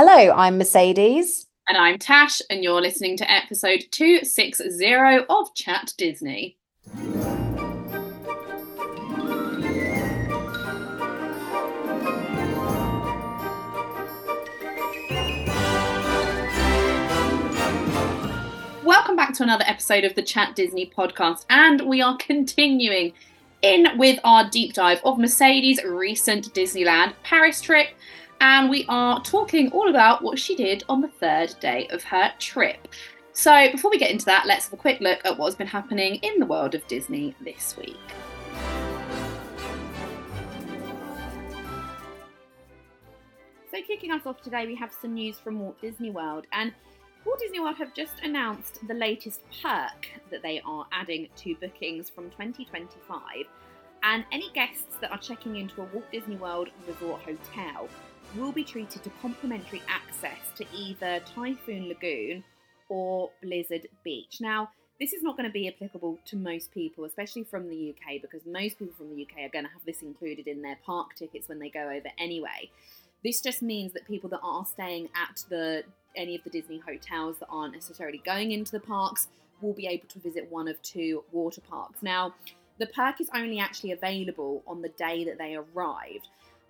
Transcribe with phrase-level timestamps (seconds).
[0.00, 1.48] Hello, I'm Mercedes.
[1.68, 6.56] And I'm Tash, and you're listening to episode 260 of Chat Disney.
[18.84, 23.14] Welcome back to another episode of the Chat Disney podcast, and we are continuing
[23.62, 27.88] in with our deep dive of Mercedes' recent Disneyland Paris trip
[28.40, 32.32] and we are talking all about what she did on the third day of her
[32.38, 32.88] trip.
[33.32, 36.16] So, before we get into that, let's have a quick look at what's been happening
[36.16, 37.96] in the world of Disney this week.
[43.70, 46.72] So, kicking us off today, we have some news from Walt Disney World, and
[47.24, 52.10] Walt Disney World have just announced the latest perk that they are adding to bookings
[52.10, 53.22] from 2025.
[54.02, 57.88] And any guests that are checking into a Walt Disney World resort hotel
[58.36, 62.44] will be treated to complimentary access to either Typhoon Lagoon
[62.88, 64.40] or Blizzard Beach.
[64.40, 68.20] Now, this is not going to be applicable to most people, especially from the UK,
[68.20, 71.14] because most people from the UK are going to have this included in their park
[71.14, 72.70] tickets when they go over anyway.
[73.22, 75.84] This just means that people that are staying at the
[76.16, 79.28] any of the Disney hotels that aren't necessarily going into the parks
[79.60, 82.02] will be able to visit one of two water parks.
[82.02, 82.34] Now,
[82.78, 86.28] the perk is only actually available on the day that they arrived.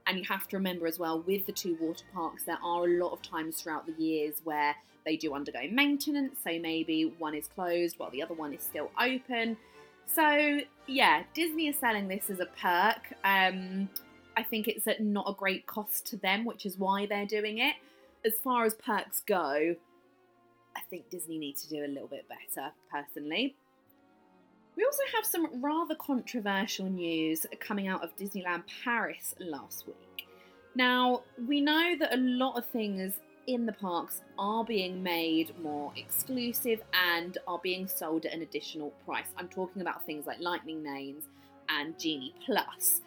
[0.09, 2.99] And you have to remember as well with the two water parks, there are a
[2.99, 6.39] lot of times throughout the years where they do undergo maintenance.
[6.43, 9.59] So maybe one is closed while the other one is still open.
[10.07, 13.13] So yeah, Disney is selling this as a perk.
[13.23, 13.91] Um,
[14.35, 17.59] I think it's at not a great cost to them, which is why they're doing
[17.59, 17.75] it.
[18.25, 19.77] As far as perks go,
[20.77, 23.57] I think Disney needs to do a little bit better, personally.
[24.79, 30.29] We also have some rather controversial news coming out of Disneyland Paris last week.
[30.77, 33.15] Now, we know that a lot of things
[33.49, 38.91] in the parks are being made more exclusive and are being sold at an additional
[39.05, 39.27] price.
[39.37, 41.25] I'm talking about things like Lightning Lanes
[41.69, 43.01] and Genie Plus.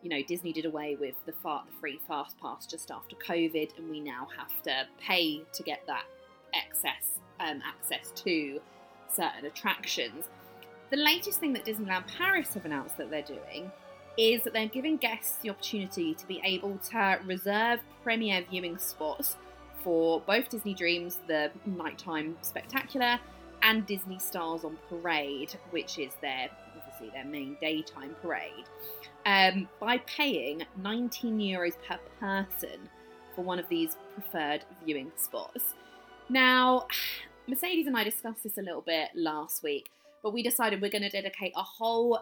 [0.00, 3.76] You know, Disney did away with the, far, the free fast pass just after COVID,
[3.76, 6.04] and we now have to pay to get that
[6.54, 8.58] excess um, access to
[9.14, 10.24] certain attractions.
[10.90, 13.70] The latest thing that Disneyland Paris have announced that they're doing
[14.18, 19.36] is that they're giving guests the opportunity to be able to reserve premiere viewing spots
[19.84, 23.20] for both Disney Dreams, the nighttime spectacular,
[23.62, 28.64] and Disney Stars on Parade, which is their obviously their main daytime parade,
[29.26, 32.88] um, by paying 19 euros per person
[33.36, 35.74] for one of these preferred viewing spots.
[36.28, 36.88] Now,
[37.46, 39.90] Mercedes and I discussed this a little bit last week
[40.22, 42.20] but we decided we're going to dedicate a whole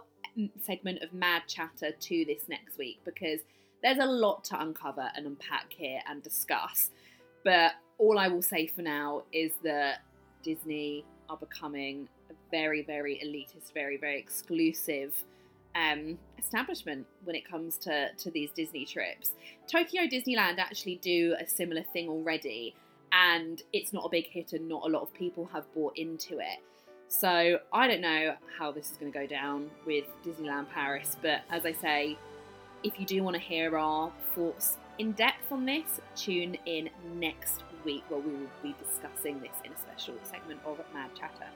[0.62, 3.40] segment of mad chatter to this next week because
[3.82, 6.90] there's a lot to uncover and unpack here and discuss.
[7.44, 10.02] But all I will say for now is that
[10.42, 15.14] Disney are becoming a very, very elitist, very, very exclusive
[15.74, 19.32] um, establishment when it comes to, to these Disney trips.
[19.70, 22.74] Tokyo Disneyland actually do a similar thing already,
[23.12, 26.38] and it's not a big hit, and not a lot of people have bought into
[26.38, 26.58] it.
[27.08, 31.40] So I don't know how this is going to go down with Disneyland Paris, but
[31.50, 32.18] as I say,
[32.82, 37.62] if you do want to hear our thoughts in depth on this, tune in next
[37.84, 41.48] week where we will be discussing this in a special segment of Mad Chatter.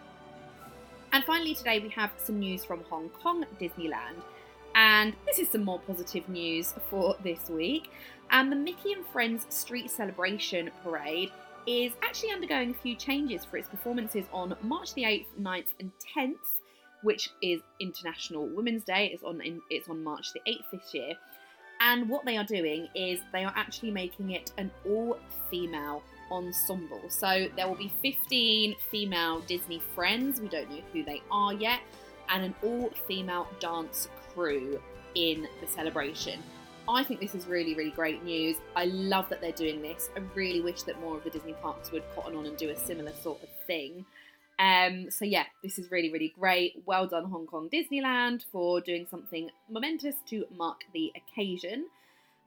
[1.13, 4.23] And finally, today we have some news from Hong Kong Disneyland.
[4.75, 7.91] And this is some more positive news for this week.
[8.31, 11.31] And the Mickey and Friends Street Celebration Parade
[11.67, 15.91] is actually undergoing a few changes for its performances on March the 8th, 9th, and
[16.17, 16.61] 10th,
[17.03, 19.11] which is International Women's Day.
[19.13, 21.15] It's on in, it's on March the 8th this year.
[21.81, 27.03] And what they are doing is they are actually making it an all-female ensemble.
[27.09, 31.81] So there will be 15 female Disney friends, we don't know who they are yet,
[32.29, 34.81] and an all-female dance crew
[35.15, 36.41] in the celebration.
[36.89, 38.57] I think this is really, really great news.
[38.75, 40.11] I love that they're doing this.
[40.17, 42.77] I really wish that more of the Disney parks would cotton on and do a
[42.77, 44.05] similar sort of thing.
[44.59, 46.83] Um, so yeah, this is really, really great.
[46.87, 51.87] Well done, Hong Kong Disneyland, for doing something momentous to mark the occasion.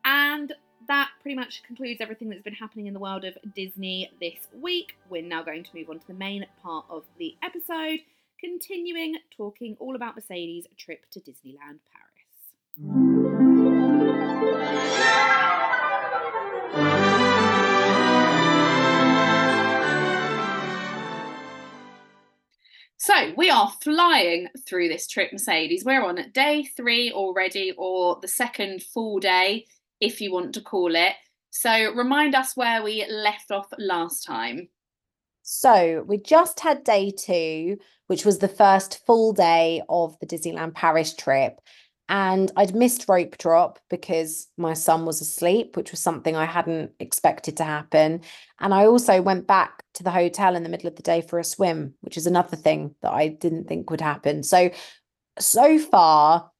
[0.04, 0.54] And
[0.88, 4.96] that pretty much concludes everything that's been happening in the world of Disney this week.
[5.10, 8.00] We're now going to move on to the main part of the episode,
[8.40, 13.15] continuing talking all about Mercedes' trip to Disneyland Paris.
[22.98, 25.86] So we are flying through this trip, Mercedes.
[25.86, 29.68] We're on day three already, or the second full day,
[30.02, 31.14] if you want to call it.
[31.52, 34.70] So remind us where we left off last time.
[35.44, 37.78] So we just had day two,
[38.08, 41.62] which was the first full day of the Disneyland Paris trip.
[42.08, 46.92] And I'd missed rope drop because my son was asleep, which was something I hadn't
[47.00, 48.22] expected to happen.
[48.60, 51.40] And I also went back to the hotel in the middle of the day for
[51.40, 54.44] a swim, which is another thing that I didn't think would happen.
[54.44, 54.70] So,
[55.40, 56.52] so far,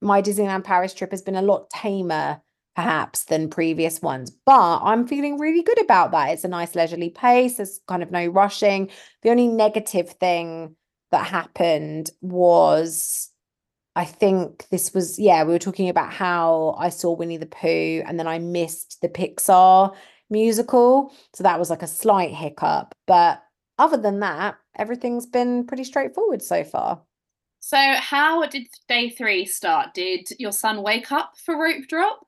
[0.00, 2.40] my Disneyland Paris trip has been a lot tamer,
[2.76, 4.30] perhaps, than previous ones.
[4.30, 6.30] But I'm feeling really good about that.
[6.30, 8.88] It's a nice leisurely pace, there's kind of no rushing.
[9.22, 10.76] The only negative thing
[11.10, 13.31] that happened was
[13.94, 18.02] I think this was, yeah, we were talking about how I saw Winnie the Pooh
[18.06, 19.94] and then I missed the Pixar
[20.30, 21.12] musical.
[21.34, 22.94] So that was like a slight hiccup.
[23.06, 23.42] But
[23.78, 27.02] other than that, everything's been pretty straightforward so far.
[27.60, 29.94] So, how did day three start?
[29.94, 32.26] Did your son wake up for rope drop?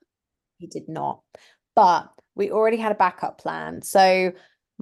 [0.58, 1.22] He did not.
[1.74, 3.82] But we already had a backup plan.
[3.82, 4.32] So,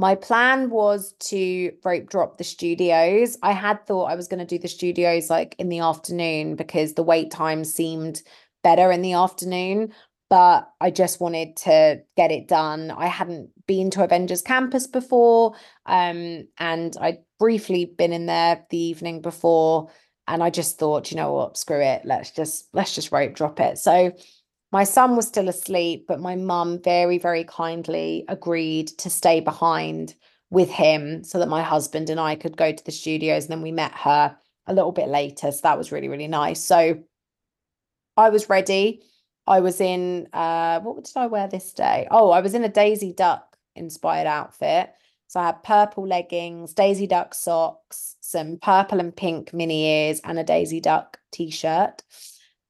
[0.02, 3.38] my plan was to rope drop the studios.
[3.40, 6.94] I had thought I was going to do the studios like in the afternoon because
[6.94, 8.20] the wait time seemed
[8.64, 9.92] better in the afternoon,
[10.28, 12.90] but I just wanted to get it done.
[12.90, 15.54] I hadn't been to Avengers Campus before,
[15.86, 19.88] um, and I'd briefly been in there the evening before,
[20.26, 23.60] and I just thought, you know what, screw it, let's just let's just rope drop
[23.60, 23.78] it.
[23.78, 24.10] So
[24.72, 30.14] my son was still asleep, but my mum very, very kindly agreed to stay behind
[30.50, 33.44] with him so that my husband and I could go to the studios.
[33.44, 34.36] And then we met her
[34.66, 35.52] a little bit later.
[35.52, 36.64] So that was really, really nice.
[36.64, 37.02] So
[38.16, 39.02] I was ready.
[39.46, 42.08] I was in, uh, what did I wear this day?
[42.10, 44.90] Oh, I was in a Daisy Duck inspired outfit.
[45.26, 50.38] So I had purple leggings, Daisy Duck socks, some purple and pink mini ears, and
[50.38, 52.02] a Daisy Duck t shirt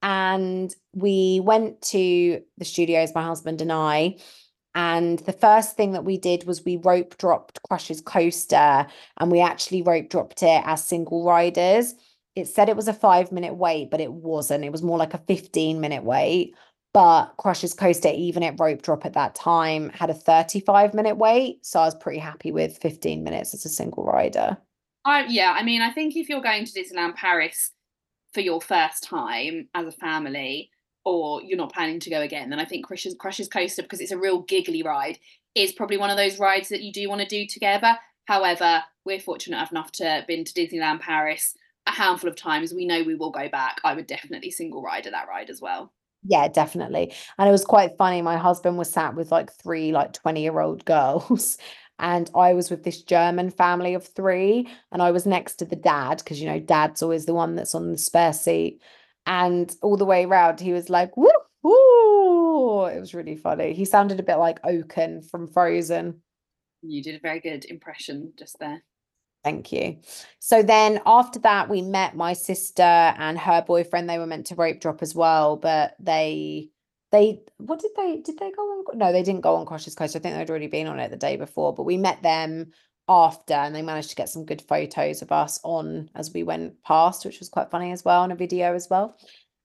[0.02, 4.16] and we went to the studios, my husband and I.
[4.74, 8.86] And the first thing that we did was we rope dropped Crush's coaster
[9.18, 11.94] and we actually rope dropped it as single riders.
[12.34, 14.64] It said it was a five minute wait, but it wasn't.
[14.64, 16.54] It was more like a 15 minute wait.
[16.94, 21.64] But Crush's coaster, even at rope drop at that time, had a 35 minute wait.
[21.64, 24.56] So I was pretty happy with 15 minutes as a single rider.
[25.28, 27.72] Yeah, I mean, I think if you're going to Disneyland Paris,
[28.32, 30.70] for your first time as a family
[31.04, 34.12] or you're not planning to go again, then I think Crush's, Crush's Coaster, because it's
[34.12, 35.18] a real giggly ride,
[35.54, 37.96] is probably one of those rides that you do want to do together.
[38.26, 41.54] However, we're fortunate enough to have been to Disneyland Paris
[41.86, 42.72] a handful of times.
[42.72, 43.80] We know we will go back.
[43.84, 45.92] I would definitely single rider that ride as well.
[46.24, 47.12] Yeah, definitely.
[47.36, 48.22] And it was quite funny.
[48.22, 51.58] My husband was sat with like three like 20 year old girls
[52.02, 55.76] and I was with this German family of three, and I was next to the
[55.76, 58.82] dad because you know dad's always the one that's on the spare seat,
[59.26, 61.30] and all the way around he was like woo
[61.62, 62.86] woo.
[62.86, 63.72] It was really funny.
[63.72, 66.20] He sounded a bit like Oaken from Frozen.
[66.82, 68.82] You did a very good impression just there.
[69.44, 69.98] Thank you.
[70.38, 74.08] So then after that, we met my sister and her boyfriend.
[74.08, 76.70] They were meant to rope drop as well, but they
[77.10, 80.16] they what did they did they go on no they didn't go on Crush's Coast
[80.16, 82.72] I think they'd already been on it the day before but we met them
[83.08, 86.80] after and they managed to get some good photos of us on as we went
[86.84, 89.16] past which was quite funny as well on a video as well.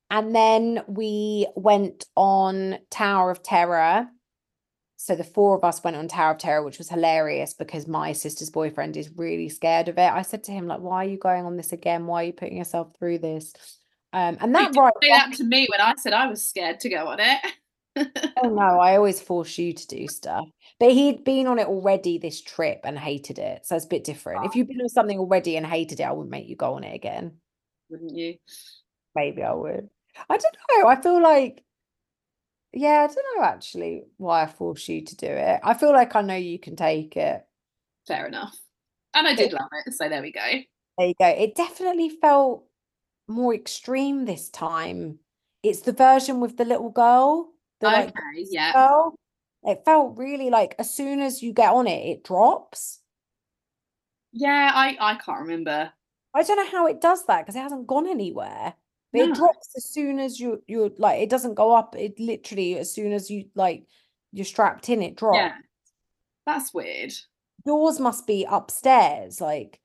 [0.09, 4.07] And then we went on Tower of Terror.
[4.95, 8.11] So the four of us went on Tower of Terror which was hilarious because my
[8.13, 10.11] sister's boyfriend is really scared of it.
[10.11, 12.07] I said to him like why are you going on this again?
[12.07, 13.53] Why are you putting yourself through this?
[14.13, 17.07] Um, and that right that to me when I said I was scared to go
[17.07, 17.39] on it.
[17.97, 20.47] oh no, I always force you to do stuff.
[20.79, 23.65] But he'd been on it already this trip and hated it.
[23.65, 24.45] So it's a bit different.
[24.45, 24.53] If ah.
[24.55, 26.95] you've been on something already and hated it, I wouldn't make you go on it
[26.95, 27.37] again.
[27.89, 28.35] Wouldn't you?
[29.15, 29.89] Maybe I would.
[30.29, 30.87] I don't know.
[30.87, 31.63] I feel like
[32.73, 35.59] yeah, I don't know actually why I force you to do it.
[35.63, 37.43] I feel like I know you can take it.
[38.07, 38.57] Fair enough.
[39.13, 39.93] And I did love it.
[39.93, 40.47] So there we go.
[40.97, 41.27] There you go.
[41.27, 42.65] It definitely felt
[43.27, 45.19] more extreme this time.
[45.63, 47.49] It's the version with the little girl.
[47.79, 48.13] The, okay, like,
[48.49, 49.09] yeah.
[49.63, 52.99] It felt really like as soon as you get on it, it drops.
[54.31, 55.91] Yeah, I I can't remember.
[56.33, 58.73] I don't know how it does that because it hasn't gone anywhere.
[59.11, 59.25] But no.
[59.25, 61.95] it drops as soon as you you're like it doesn't go up.
[61.97, 63.85] It literally as soon as you like
[64.31, 65.37] you're strapped in, it drops.
[65.37, 65.53] Yeah.
[66.45, 67.13] That's weird.
[67.65, 69.41] Doors must be upstairs.
[69.41, 69.79] Like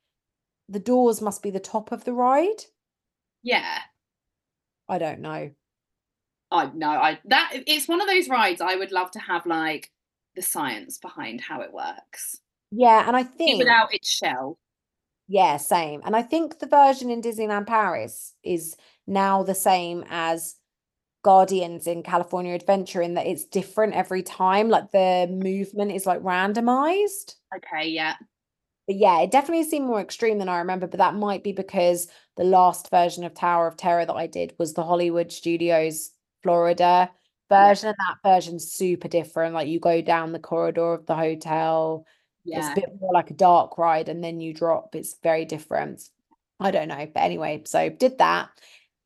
[0.68, 2.64] the doors must be the top of the ride.
[3.42, 3.78] Yeah.
[4.88, 5.50] I don't know.
[6.52, 6.90] I know.
[6.90, 9.90] I that it's one of those rides I would love to have like
[10.36, 12.38] the science behind how it works.
[12.70, 14.58] Yeah, and I think without its shell.
[15.28, 16.02] Yeah, same.
[16.04, 20.56] And I think the version in Disneyland Paris is now the same as
[21.22, 24.68] Guardians in California Adventure in that it's different every time.
[24.68, 27.36] Like the movement is like randomized.
[27.56, 28.14] Okay, yeah.
[28.86, 32.08] But yeah, it definitely seemed more extreme than I remember, but that might be because
[32.36, 36.10] the last version of Tower of Terror that I did was the Hollywood Studios
[36.42, 37.10] Florida
[37.48, 37.90] version, yeah.
[37.90, 39.54] and that version's super different.
[39.54, 42.06] Like you go down the corridor of the hotel,
[42.44, 42.58] yeah.
[42.58, 44.94] it's a bit more like a dark ride, and then you drop.
[44.94, 46.02] It's very different.
[46.60, 47.08] I don't know.
[47.12, 48.50] But anyway, so did that.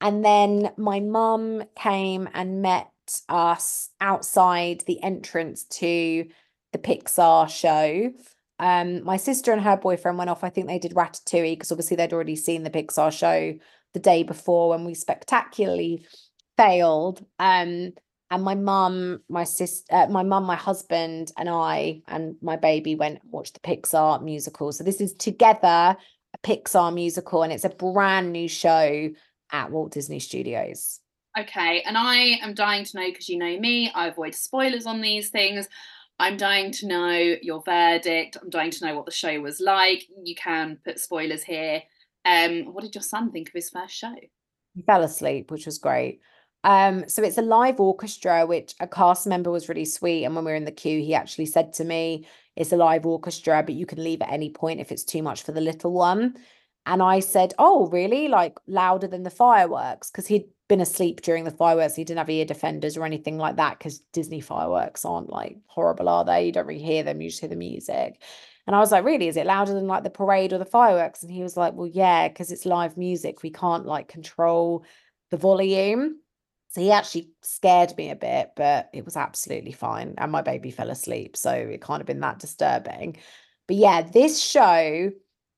[0.01, 2.91] And then my mum came and met
[3.29, 6.27] us outside the entrance to
[6.73, 8.13] the Pixar show.
[8.59, 10.45] Um, my sister and her boyfriend went off.
[10.45, 13.55] I think they did Ratatouille because obviously they'd already seen the Pixar show
[13.95, 16.07] the day before when we spectacularly
[16.57, 17.25] failed.
[17.39, 17.93] Um,
[18.31, 22.97] and my mum, my sister, uh, my mum, my husband, and I, and my baby
[22.97, 24.73] went and watched the Pixar musical.
[24.73, 25.97] So this is together
[26.35, 29.11] a Pixar musical, and it's a brand new show
[29.53, 31.01] at Walt Disney Studios.
[31.39, 35.01] Okay, and I am dying to know because you know me, I avoid spoilers on
[35.01, 35.69] these things.
[36.19, 38.39] I'm dying to know your verdict.
[38.41, 40.05] I'm dying to know what the show was like.
[40.25, 41.83] You can put spoilers here.
[42.25, 44.15] Um, what did your son think of his first show?
[44.75, 46.21] He fell asleep, which was great.
[46.67, 50.25] Um, so it's a live orchestra, which a cast member was really sweet.
[50.25, 53.07] And when we were in the queue, he actually said to me, It's a live
[53.07, 55.93] orchestra, but you can leave at any point if it's too much for the little
[55.93, 56.35] one.
[56.85, 58.27] And I said, Oh, really?
[58.27, 60.11] Like louder than the fireworks?
[60.11, 61.95] Because he'd been asleep during the fireworks.
[61.95, 66.09] He didn't have ear defenders or anything like that because Disney fireworks aren't like horrible,
[66.09, 66.47] are they?
[66.47, 68.21] You don't really hear them, you just hear the music.
[68.67, 69.29] And I was like, Really?
[69.29, 71.23] Is it louder than like the parade or the fireworks?
[71.23, 73.45] And he was like, Well, yeah, because it's live music.
[73.45, 74.85] We can't like control
[75.31, 76.19] the volume.
[76.77, 80.15] So he actually scared me a bit, but it was absolutely fine.
[80.19, 81.35] And my baby fell asleep.
[81.35, 83.17] So it can't have been that disturbing.
[83.67, 85.11] But yeah, this show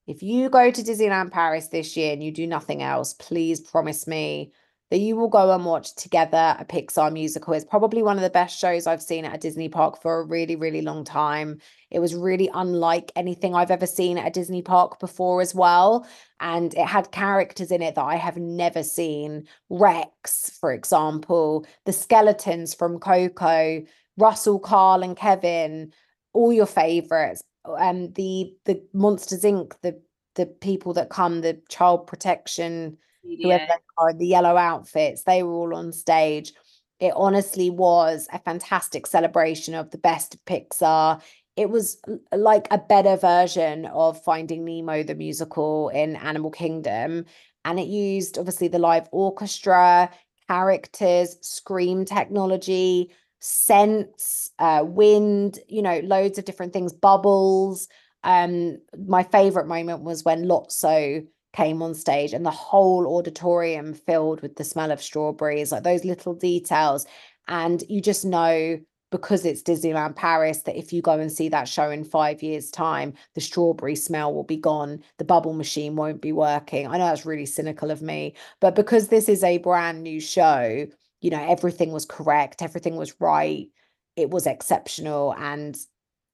[0.07, 4.07] if you go to Disneyland Paris this year and you do nothing else, please promise
[4.07, 4.53] me
[4.91, 7.53] that you will go and watch together a Pixar musical.
[7.53, 10.25] It's probably one of the best shows I've seen at a Disney park for a
[10.25, 11.61] really, really long time.
[11.91, 16.07] It was really unlike anything I've ever seen at a Disney park before as well.
[16.41, 19.47] And it had characters in it that I have never seen.
[19.69, 23.83] Rex, for example, the skeletons from Coco,
[24.17, 25.93] Russell, Carl, and Kevin,
[26.33, 27.43] all your favorites
[27.77, 29.75] um the the Monsters Inc.
[29.83, 30.01] the
[30.39, 32.97] the people that come, the child protection.
[33.23, 36.53] Whoever they are, the yellow outfits, they were all on stage.
[37.01, 41.23] It honestly was a fantastic celebration of the best of Pixar.
[41.57, 42.01] It was
[42.33, 47.25] like a better version of Finding Nemo, the musical in Animal Kingdom.
[47.65, 50.11] And it used obviously the live orchestra,
[50.49, 53.11] characters, scream technology,
[53.41, 57.89] scents, uh, wind, you know, loads of different things, bubbles.
[58.25, 64.41] Um, my favorite moment was when Lotso came on stage and the whole auditorium filled
[64.41, 67.07] with the smell of strawberries, like those little details.
[67.47, 68.79] And you just know
[69.11, 72.71] because it's Disneyland Paris that if you go and see that show in five years'
[72.71, 76.87] time, the strawberry smell will be gone, the bubble machine won't be working.
[76.87, 80.87] I know that's really cynical of me, but because this is a brand new show,
[81.21, 83.69] you know, everything was correct, everything was right,
[84.15, 85.77] it was exceptional, and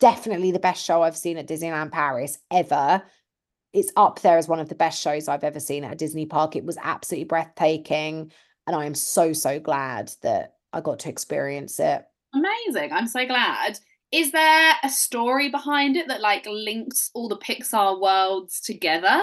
[0.00, 3.02] definitely the best show I've seen at Disneyland Paris ever.
[3.74, 6.26] It's up there as one of the best shows I've ever seen at a Disney
[6.26, 6.54] park.
[6.54, 8.32] It was absolutely breathtaking.
[8.66, 12.04] And I am so, so glad that I got to experience it.
[12.32, 12.92] Amazing.
[12.92, 13.78] I'm so glad.
[14.12, 19.22] Is there a story behind it that like links all the Pixar worlds together?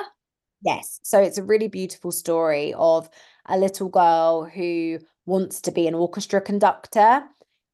[0.64, 1.00] Yes.
[1.02, 3.10] So it's a really beautiful story of
[3.48, 7.24] a little girl who wants to be an orchestra conductor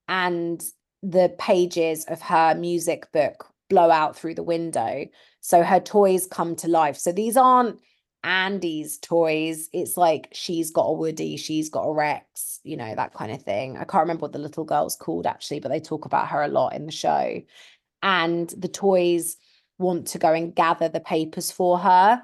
[0.07, 0.63] and
[1.01, 5.05] the pages of her music book blow out through the window
[5.47, 7.79] so her toys come to life so these aren't
[8.23, 13.13] Andy's toys it's like she's got a Woody she's got a Rex you know that
[13.13, 16.03] kind of thing I can't remember what the little girl's called actually but they talk
[16.03, 17.41] about her a lot in the show
[18.03, 19.37] and the toys
[19.77, 22.21] want to go and gather the papers for her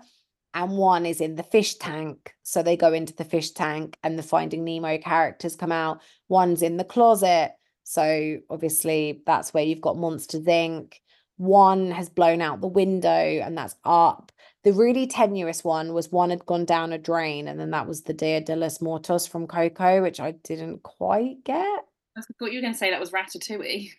[0.54, 2.36] and one is in the fish tank.
[2.44, 6.02] So they go into the fish tank and the Finding Nemo characters come out.
[6.30, 7.54] One's in the closet.
[7.84, 10.94] So obviously that's where you've got Monsters Inc.
[11.38, 14.32] One has blown out the window and that's up.
[14.64, 18.04] The really tenuous one was one had gone down a drain, and then that was
[18.04, 21.82] the Dia de los Muertos from Coco, which I didn't quite get.
[22.18, 23.90] I thought you were going to say that was Ratatouille.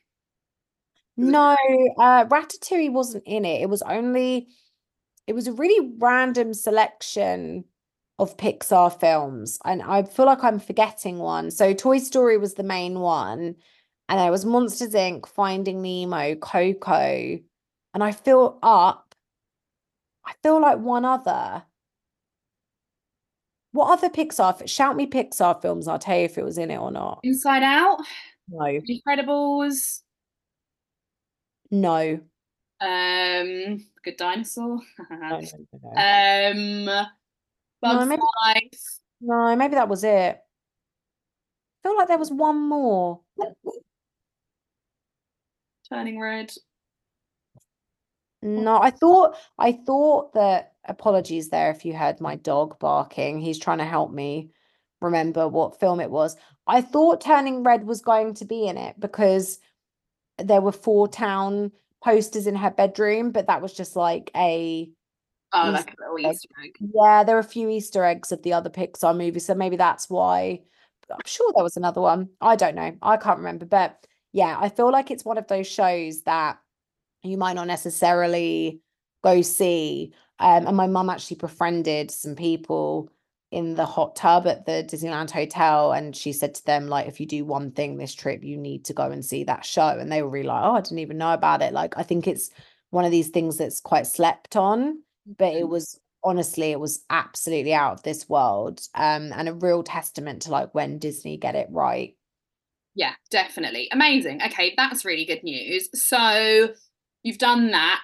[1.17, 1.57] No,
[1.99, 3.61] uh, Ratatouille wasn't in it.
[3.61, 4.49] It was only
[5.26, 7.64] it was a really random selection
[8.19, 9.59] of Pixar films.
[9.64, 11.50] And I feel like I'm forgetting one.
[11.50, 13.57] So Toy Story was the main one.
[14.08, 17.38] And there was Monsters Inc., Finding Nemo, Coco.
[17.94, 19.14] And I feel up.
[20.26, 21.62] I feel like one other.
[23.73, 24.68] What other Pixar?
[24.68, 25.88] Shout me Pixar films.
[25.88, 27.20] I'll tell you if it was in it or not.
[27.25, 27.99] Inside Out.
[28.49, 28.58] No.
[28.64, 30.00] Incredibles.
[31.70, 32.20] No.
[32.80, 34.80] Um, Good Dinosaur.
[35.11, 35.40] no, no,
[35.82, 37.06] no, um,
[37.80, 38.99] Bugs maybe- Life.
[39.20, 40.37] No, maybe that was it.
[40.37, 43.20] I feel like there was one more.
[45.88, 46.53] Turning Red.
[48.43, 53.41] No, I thought I thought that apologies there if you heard my dog barking.
[53.41, 54.50] He's trying to help me
[55.00, 56.37] remember what film it was.
[56.67, 59.59] I thought Turning Red was going to be in it because
[60.38, 61.73] there were four town
[62.03, 64.91] posters in her bedroom, but that was just like a
[65.57, 66.35] Oh, Easter like a little egg.
[66.35, 66.76] Easter egg.
[66.95, 70.11] yeah, there are a few Easter eggs of the other Pixar movies, so maybe that's
[70.11, 70.61] why.
[71.11, 72.31] I'm sure there was another one.
[72.41, 72.97] I don't know.
[73.00, 76.59] I can't remember, but yeah, I feel like it's one of those shows that
[77.23, 78.81] you might not necessarily
[79.23, 80.12] go see.
[80.38, 83.11] Um, and my mum actually befriended some people
[83.53, 87.21] in the hot tub at the Disneyland Hotel, and she said to them, like, if
[87.21, 89.88] you do one thing this trip, you need to go and see that show.
[89.88, 91.73] And they were really like, oh, I didn't even know about it.
[91.73, 92.50] Like, I think it's
[92.91, 95.03] one of these things that's quite slept on,
[95.38, 95.71] but it Mhm.
[95.71, 98.81] was honestly, it was absolutely out of this world.
[98.95, 102.17] Um, and a real testament to like when Disney get it right.
[102.94, 103.88] Yeah, definitely.
[103.92, 104.40] Amazing.
[104.42, 105.88] Okay, that's really good news.
[105.94, 106.68] So
[107.22, 108.00] you've done that.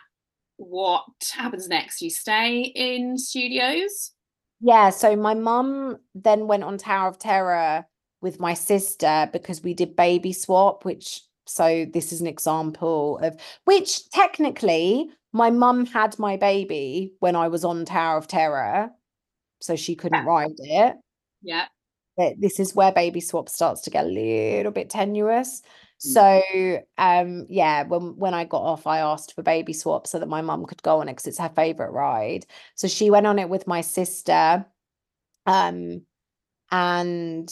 [0.56, 2.02] What happens next?
[2.02, 4.12] You stay in studios?
[4.60, 7.86] Yeah, so my mum then went on Tower of Terror
[8.20, 13.36] with my sister because we did baby swap, which so this is an example of
[13.64, 18.90] which technically my mum had my baby when I was on Tower of Terror,
[19.60, 20.24] so she couldn't Yeah.
[20.30, 20.96] ride it.
[21.42, 21.66] Yeah.
[22.38, 25.62] This is where baby swap starts to get a little bit tenuous.
[26.04, 26.12] Mm.
[26.12, 30.28] So um yeah, when when I got off, I asked for baby swap so that
[30.28, 32.46] my mum could go on it because it's her favorite ride.
[32.74, 34.64] So she went on it with my sister.
[35.46, 36.02] Um
[36.70, 37.50] and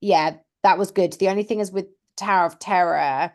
[0.00, 1.12] yeah, that was good.
[1.14, 1.86] The only thing is with
[2.16, 3.32] Tower of Terror,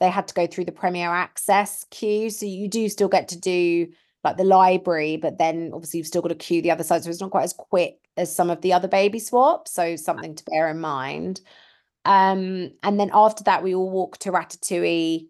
[0.00, 2.30] they had to go through the Premier Access queue.
[2.30, 3.88] So you do still get to do
[4.26, 7.02] like the library, but then obviously you've still got to queue the other side.
[7.02, 9.72] So it's not quite as quick as some of the other baby swaps.
[9.72, 11.40] So something to bear in mind.
[12.04, 15.28] Um, and then after that, we all walk to Ratatouille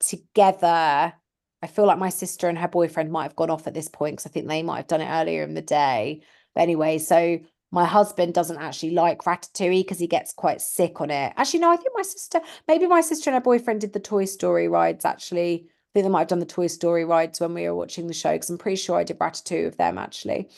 [0.00, 1.14] together.
[1.62, 4.16] I feel like my sister and her boyfriend might have gone off at this point
[4.16, 6.22] because I think they might have done it earlier in the day.
[6.54, 7.38] But anyway, so
[7.72, 11.32] my husband doesn't actually like Ratatouille because he gets quite sick on it.
[11.36, 14.24] Actually, no, I think my sister, maybe my sister and her boyfriend did the Toy
[14.24, 15.04] Story rides.
[15.04, 18.12] Actually, think they might have done the Toy Story rides when we were watching the
[18.12, 20.50] show because I'm pretty sure I did Ratatouille with them actually.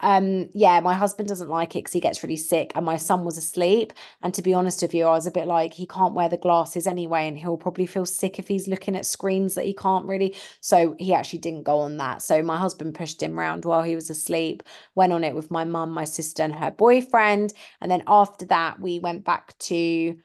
[0.00, 3.22] Um, yeah, my husband doesn't like it because he gets really sick, and my son
[3.22, 3.92] was asleep.
[4.22, 6.38] And to be honest with you, I was a bit like, he can't wear the
[6.38, 10.06] glasses anyway, and he'll probably feel sick if he's looking at screens that he can't
[10.06, 10.34] really.
[10.60, 12.22] So he actually didn't go on that.
[12.22, 14.62] So my husband pushed him around while he was asleep,
[14.94, 17.52] went on it with my mum, my sister, and her boyfriend.
[17.82, 20.16] And then after that, we went back to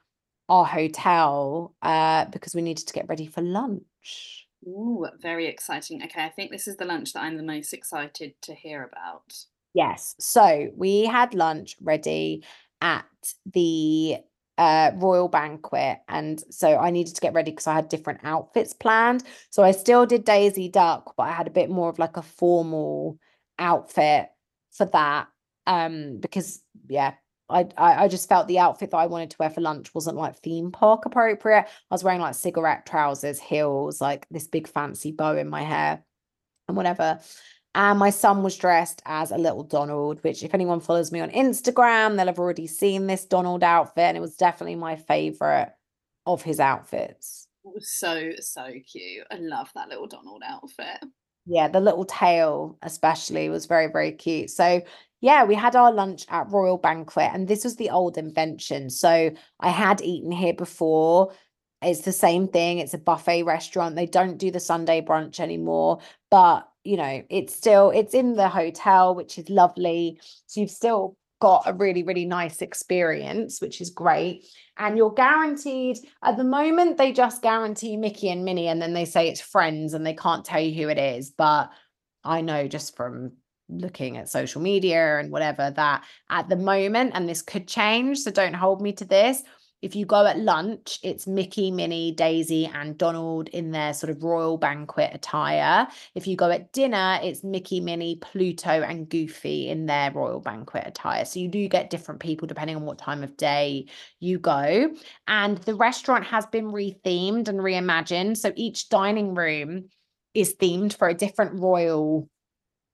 [0.47, 4.44] our hotel uh, because we needed to get ready for lunch.
[4.67, 6.03] Ooh, very exciting.
[6.03, 9.33] Okay, I think this is the lunch that I'm the most excited to hear about.
[9.73, 10.15] Yes.
[10.19, 12.43] So we had lunch ready
[12.81, 13.05] at
[13.45, 14.17] the
[14.57, 15.99] uh, royal banquet.
[16.07, 19.23] And so I needed to get ready because I had different outfits planned.
[19.49, 22.21] So I still did Daisy Duck, but I had a bit more of like a
[22.21, 23.19] formal
[23.59, 24.29] outfit
[24.71, 25.27] for that.
[25.67, 27.13] Um, because yeah,
[27.49, 30.17] I, I I just felt the outfit that I wanted to wear for lunch wasn't
[30.17, 31.65] like theme park appropriate.
[31.67, 36.03] I was wearing like cigarette trousers, heels, like this big fancy bow in my hair
[36.67, 37.19] and whatever.
[37.75, 41.29] And my son was dressed as a little Donald, which, if anyone follows me on
[41.31, 44.05] Instagram, they'll have already seen this Donald outfit.
[44.05, 45.73] And it was definitely my favorite
[46.25, 47.47] of his outfits.
[47.65, 49.27] It was so, so cute.
[49.29, 51.03] I love that little Donald outfit.
[51.45, 54.51] Yeah, the little tail, especially, was very, very cute.
[54.51, 54.81] So,
[55.25, 58.91] yeah, we had our lunch at Royal Banquet, and this was the old invention.
[58.91, 61.33] So, I had eaten here before.
[61.81, 62.77] It's the same thing.
[62.77, 63.95] It's a buffet restaurant.
[63.95, 68.47] They don't do the Sunday brunch anymore, but you know, it's still it's in the
[68.47, 70.19] hotel, which is lovely.
[70.45, 74.45] So you've still got a really, really nice experience, which is great.
[74.77, 79.05] And you're guaranteed at the moment, they just guarantee Mickey and Minnie, and then they
[79.05, 81.31] say it's friends and they can't tell you who it is.
[81.31, 81.71] But
[82.23, 83.31] I know just from
[83.69, 88.19] looking at social media and whatever that at the moment, and this could change.
[88.19, 89.43] So don't hold me to this.
[89.81, 94.23] If you go at lunch, it's Mickey, Minnie, Daisy, and Donald in their sort of
[94.23, 95.87] royal banquet attire.
[96.15, 100.85] If you go at dinner, it's Mickey, Minnie, Pluto, and Goofy in their royal banquet
[100.87, 101.23] attire.
[101.25, 103.85] So you do get different people depending on what time of day
[104.19, 104.91] you go.
[105.27, 108.37] And the restaurant has been rethemed and reimagined.
[108.37, 109.89] So each dining room
[110.33, 112.27] is themed for a different royal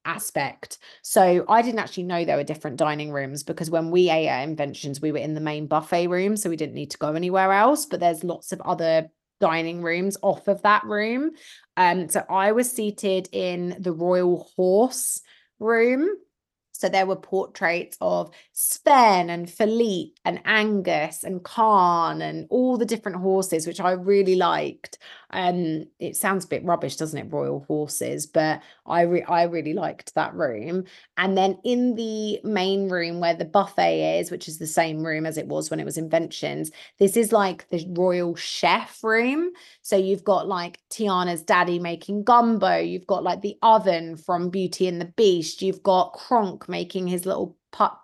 [0.06, 0.78] aspect.
[1.02, 4.48] So I didn't actually know there were different dining rooms because when we ate at
[4.48, 7.52] Inventions, we were in the main buffet room, so we didn't need to go anywhere
[7.52, 7.86] else.
[7.86, 9.10] But there's lots of other
[9.40, 11.32] dining rooms off of that room.
[11.76, 15.22] Um, so I was seated in the Royal Horse
[15.60, 16.10] room.
[16.72, 22.88] So there were portraits of Sven and Philippe and Angus and Khan and all the
[22.88, 24.98] different horses, which I really liked.
[25.32, 27.32] Um, it sounds a bit rubbish, doesn't it?
[27.32, 30.86] Royal horses, but I re- I really liked that room.
[31.18, 35.26] And then in the main room where the buffet is, which is the same room
[35.26, 39.52] as it was when it was Inventions, this is like the royal chef room.
[39.82, 42.78] So you've got like Tiana's daddy making gumbo.
[42.78, 45.62] You've got like the oven from Beauty and the Beast.
[45.62, 47.98] You've got Kronk making his little puff,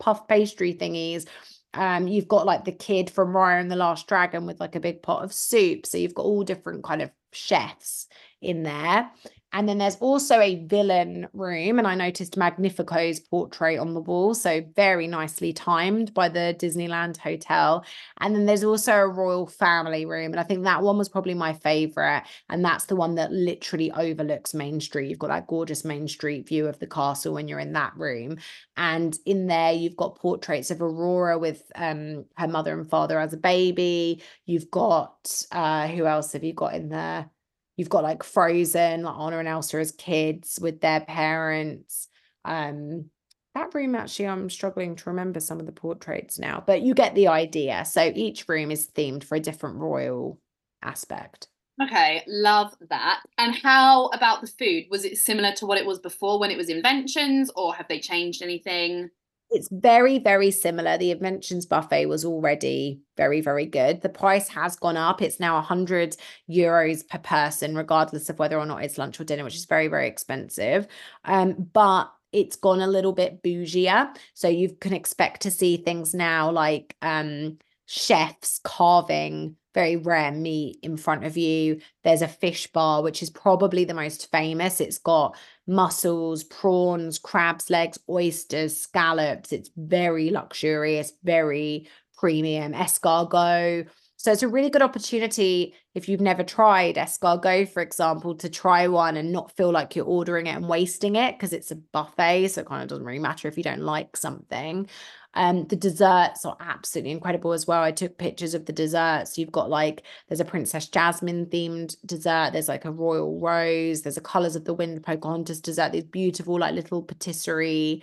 [0.00, 1.26] puff pastry thingies.
[1.74, 4.80] Um, you've got like the kid from Raya and the Last Dragon with like a
[4.80, 5.86] big pot of soup.
[5.86, 8.06] So you've got all different kind of chefs
[8.40, 9.10] in there.
[9.54, 14.34] And then there's also a villain room, and I noticed Magnifico's portrait on the wall.
[14.34, 17.84] So very nicely timed by the Disneyland Hotel.
[18.18, 20.32] And then there's also a royal family room.
[20.32, 22.24] And I think that one was probably my favorite.
[22.50, 25.08] And that's the one that literally overlooks Main Street.
[25.08, 28.38] You've got that gorgeous Main Street view of the castle when you're in that room.
[28.76, 33.32] And in there, you've got portraits of Aurora with um, her mother and father as
[33.32, 34.20] a baby.
[34.46, 37.30] You've got, uh, who else have you got in there?
[37.76, 42.08] You've got like Frozen, like Anna and Elsa as kids with their parents.
[42.44, 43.10] Um,
[43.54, 47.14] that room actually, I'm struggling to remember some of the portraits now, but you get
[47.14, 47.84] the idea.
[47.84, 50.40] So each room is themed for a different royal
[50.82, 51.48] aspect.
[51.82, 53.20] Okay, love that.
[53.38, 54.84] And how about the food?
[54.90, 57.98] Was it similar to what it was before when it was inventions, or have they
[57.98, 59.10] changed anything?
[59.54, 60.98] It's very, very similar.
[60.98, 64.00] The Inventions buffet was already very, very good.
[64.00, 65.22] The price has gone up.
[65.22, 66.16] It's now 100
[66.50, 69.86] euros per person, regardless of whether or not it's lunch or dinner, which is very,
[69.86, 70.88] very expensive.
[71.24, 74.12] Um, but it's gone a little bit bougier.
[74.34, 80.78] So you can expect to see things now like um, chefs carving very rare meat
[80.82, 81.80] in front of you.
[82.04, 84.80] There's a fish bar, which is probably the most famous.
[84.80, 89.52] It's got mussels, prawns, crabs' legs, oysters, scallops.
[89.52, 92.72] It's very luxurious, very premium.
[92.72, 93.88] Escargot.
[94.24, 98.88] So it's a really good opportunity if you've never tried escargot, for example, to try
[98.88, 102.48] one and not feel like you're ordering it and wasting it because it's a buffet.
[102.48, 104.88] So it kind of doesn't really matter if you don't like something.
[105.34, 107.82] Um, the desserts are absolutely incredible as well.
[107.82, 109.36] I took pictures of the desserts.
[109.36, 112.54] You've got like there's a Princess Jasmine themed dessert.
[112.54, 114.00] There's like a Royal Rose.
[114.00, 115.92] There's a Colors of the Wind Pocahontas dessert.
[115.92, 118.02] These beautiful like little patisserie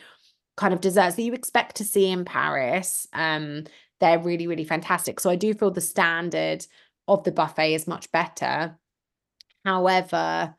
[0.55, 3.07] kind of desserts that you expect to see in Paris.
[3.11, 3.63] Um,
[4.01, 5.21] they're really really fantastic.
[5.21, 6.65] So I do feel the standard
[7.07, 8.77] of the buffet is much better.
[9.63, 10.55] However,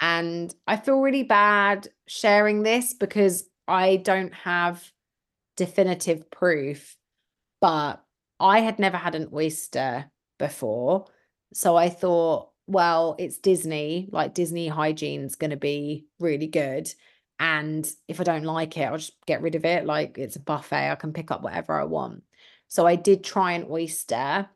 [0.00, 4.90] and I feel really bad sharing this because I don't have
[5.56, 6.96] definitive proof,
[7.60, 8.02] but
[8.40, 11.06] I had never had an oyster before.
[11.54, 16.92] So I thought, well, it's Disney, like Disney hygiene's going to be really good.
[17.38, 19.86] And if I don't like it, I'll just get rid of it.
[19.86, 22.22] Like it's a buffet, I can pick up whatever I want.
[22.68, 24.48] So I did try an oyster.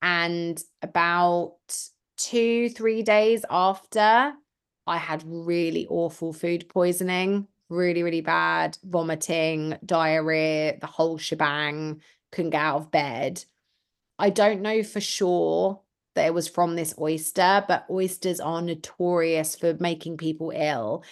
[0.00, 1.56] And about
[2.16, 4.32] two, three days after,
[4.86, 12.00] I had really awful food poisoning really, really bad, vomiting, diarrhea, the whole shebang,
[12.32, 13.44] couldn't get out of bed.
[14.18, 15.80] I don't know for sure
[16.14, 21.04] that it was from this oyster, but oysters are notorious for making people ill.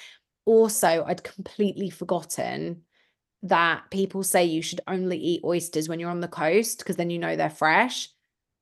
[0.44, 2.82] Also, I'd completely forgotten
[3.48, 7.10] that people say you should only eat oysters when you're on the coast because then
[7.10, 8.08] you know they're fresh.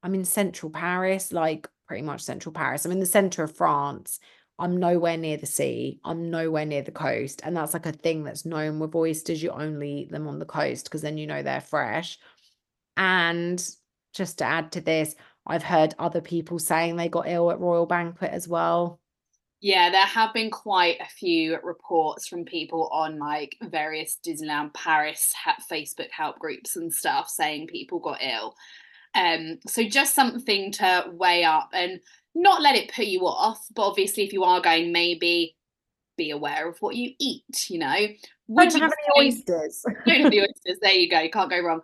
[0.02, 2.84] I'm in central Paris, like pretty much central Paris.
[2.84, 4.20] I'm in the center of France.
[4.58, 6.00] I'm nowhere near the sea.
[6.04, 7.40] I'm nowhere near the coast.
[7.44, 9.42] And that's like a thing that's known with oysters.
[9.42, 12.18] You only eat them on the coast because then you know they're fresh.
[12.96, 13.66] And
[14.12, 15.16] just to add to this,
[15.46, 19.00] I've heard other people saying they got ill at Royal Banquet as well.
[19.60, 25.32] Yeah, there have been quite a few reports from people on like various Disneyland Paris
[25.70, 28.54] Facebook help groups and stuff saying people got ill.
[29.14, 32.00] Um, so just something to weigh up and
[32.34, 35.56] not let it put you off, but obviously if you are going, maybe
[36.16, 38.06] be aware of what you eat, you know.
[38.48, 39.84] Would don't you have any oysters.
[40.06, 40.78] don't have the oysters.
[40.82, 41.20] There you go.
[41.20, 41.80] You can't go wrong.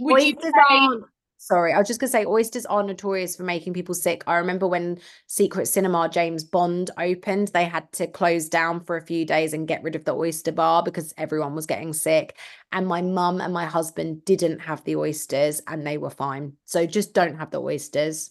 [0.00, 1.04] Would oysters say, aren't
[1.40, 4.22] sorry, I was just gonna say oysters are notorious for making people sick.
[4.26, 9.04] I remember when Secret Cinema James Bond opened, they had to close down for a
[9.04, 12.36] few days and get rid of the oyster bar because everyone was getting sick.
[12.72, 16.52] And my mum and my husband didn't have the oysters and they were fine.
[16.66, 18.30] So just don't have the oysters.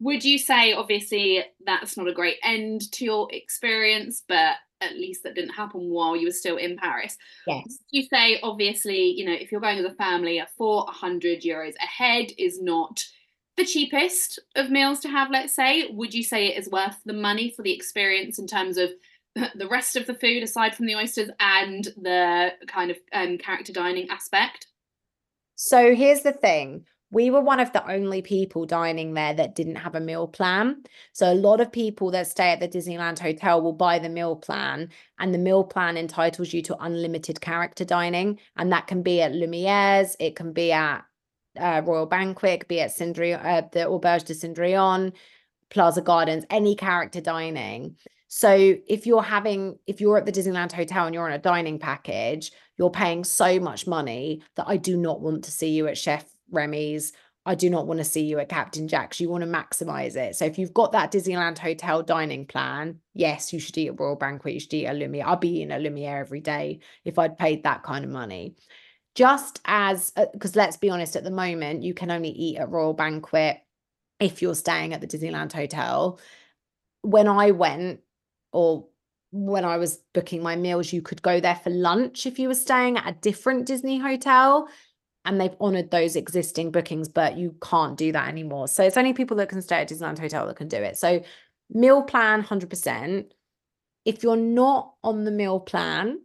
[0.00, 5.22] Would you say obviously that's not a great end to your experience, but at least
[5.22, 7.16] that didn't happen while you were still in Paris.
[7.46, 7.78] Yes.
[7.90, 11.74] You say obviously, you know, if you're going as a family, a four hundred euros
[11.82, 13.04] a head is not
[13.56, 15.30] the cheapest of meals to have.
[15.30, 18.78] Let's say, would you say it is worth the money for the experience in terms
[18.78, 18.90] of
[19.34, 23.72] the rest of the food aside from the oysters and the kind of um, character
[23.72, 24.66] dining aspect?
[25.56, 29.76] So here's the thing we were one of the only people dining there that didn't
[29.76, 30.82] have a meal plan.
[31.12, 34.36] So a lot of people that stay at the Disneyland Hotel will buy the meal
[34.36, 34.88] plan,
[35.18, 39.32] and the meal plan entitles you to unlimited character dining, and that can be at
[39.32, 41.04] Lumiere's, it can be at
[41.58, 45.12] uh, Royal Banquet, be at Cendrillon, uh, the Auberge de Cendrillon,
[45.70, 47.96] Plaza Gardens, any character dining.
[48.28, 51.78] So if you're having, if you're at the Disneyland Hotel and you're on a dining
[51.78, 55.96] package, you're paying so much money that I do not want to see you at
[55.96, 57.12] Chef Remy's.
[57.46, 59.20] I do not want to see you at Captain Jack's.
[59.20, 60.34] You want to maximize it.
[60.34, 64.16] So if you've got that Disneyland hotel dining plan, yes, you should eat at Royal
[64.16, 64.54] Banquet.
[64.54, 65.26] You should eat at Lumiere.
[65.26, 68.56] I'd be eating at Lumiere every day if I'd paid that kind of money.
[69.14, 72.70] Just as, because uh, let's be honest, at the moment, you can only eat at
[72.70, 73.58] Royal Banquet
[74.20, 76.18] if you're staying at the Disneyland hotel.
[77.02, 78.00] When I went,
[78.52, 78.86] or
[79.32, 82.54] when I was booking my meals, you could go there for lunch if you were
[82.54, 84.68] staying at a different Disney hotel
[85.24, 88.68] and they've honored those existing bookings, but you can't do that anymore.
[88.68, 90.98] So it's only people that can stay at Disneyland Hotel that can do it.
[90.98, 91.22] So
[91.70, 93.30] meal plan 100%.
[94.04, 96.20] If you're not on the meal plan,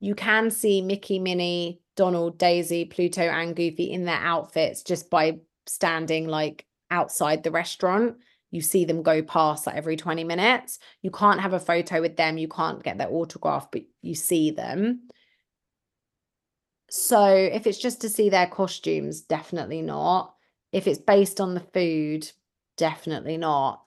[0.00, 5.38] you can see Mickey, Minnie, Donald, Daisy, Pluto, and Goofy in their outfits just by
[5.66, 8.16] standing like outside the restaurant.
[8.50, 10.78] You see them go past like every 20 minutes.
[11.02, 12.38] You can't have a photo with them.
[12.38, 15.08] You can't get their autograph, but you see them.
[16.96, 20.32] So if it's just to see their costumes, definitely not.
[20.70, 22.30] If it's based on the food,
[22.76, 23.82] definitely not.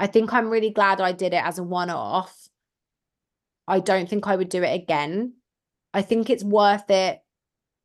[0.00, 2.48] I think I'm really glad I did it as a one off.
[3.68, 5.34] I don't think I would do it again.
[5.94, 7.20] I think it's worth it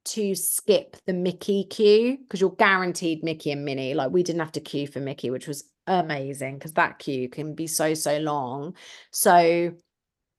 [0.06, 3.94] to skip the Mickey queue because you're guaranteed Mickey and Minnie.
[3.94, 7.54] Like we didn't have to queue for Mickey, which was amazing because that queue can
[7.54, 8.76] be so, so long.
[9.12, 9.76] So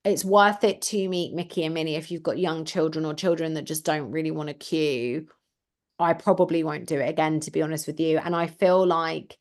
[0.06, 3.54] it's worth it to meet Mickey and Minnie if you've got young children or children
[3.54, 5.26] that just don't really want to queue.
[5.98, 8.18] I probably won't do it again, to be honest with you.
[8.18, 9.36] And I feel like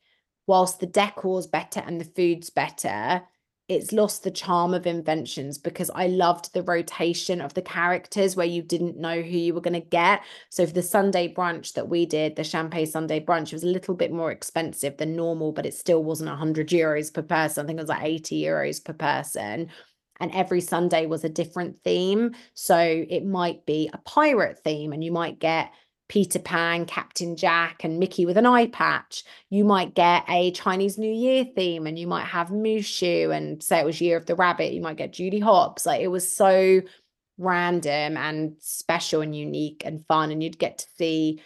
[0.48, 3.22] whilst the decor's better and the food's better,
[3.68, 8.46] it's lost the charm of inventions because I loved the rotation of the characters where
[8.46, 10.22] you didn't know who you were going to get.
[10.50, 13.68] So for the Sunday brunch that we did, the champagne Sunday brunch, it was a
[13.68, 17.66] little bit more expensive than normal, but it still wasn't 100 euros per person.
[17.66, 19.70] I think it was like 80 euros per person
[20.20, 22.36] and every Sunday was a different theme.
[22.54, 25.72] So it might be a pirate theme, and you might get
[26.08, 29.24] Peter Pan, Captain Jack, and Mickey with an eye patch.
[29.50, 33.80] You might get a Chinese New Year theme, and you might have Mushu, and say
[33.80, 34.74] it was Year of the Rabbit.
[34.74, 35.86] You might get Judy Hopps.
[35.86, 36.82] Like it was so
[37.38, 41.42] random and special and unique and fun, and you'd get to see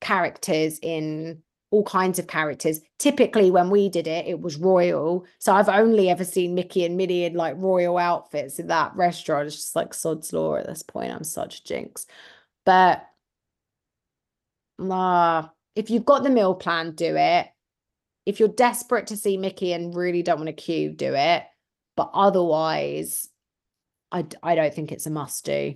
[0.00, 1.42] characters in
[1.74, 2.80] all kinds of characters.
[3.00, 5.26] Typically, when we did it, it was royal.
[5.40, 9.48] So I've only ever seen Mickey and Minnie in like royal outfits in that restaurant.
[9.48, 11.12] It's just like sod's law at this point.
[11.12, 12.06] I'm such a jinx.
[12.64, 13.04] But
[14.78, 17.48] uh, if you've got the meal plan, do it.
[18.24, 21.42] If you're desperate to see Mickey and really don't want to queue, do it.
[21.96, 23.28] But otherwise,
[24.12, 25.74] I, I don't think it's a must do.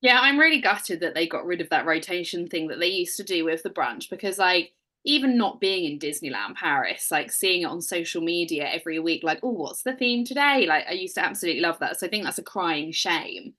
[0.00, 3.18] Yeah, I'm really gutted that they got rid of that rotation thing that they used
[3.18, 4.72] to do with the brunch because, like,
[5.04, 9.38] even not being in Disneyland Paris, like seeing it on social media every week, like,
[9.42, 10.64] oh, what's the theme today?
[10.66, 12.00] Like, I used to absolutely love that.
[12.00, 13.52] So I think that's a crying shame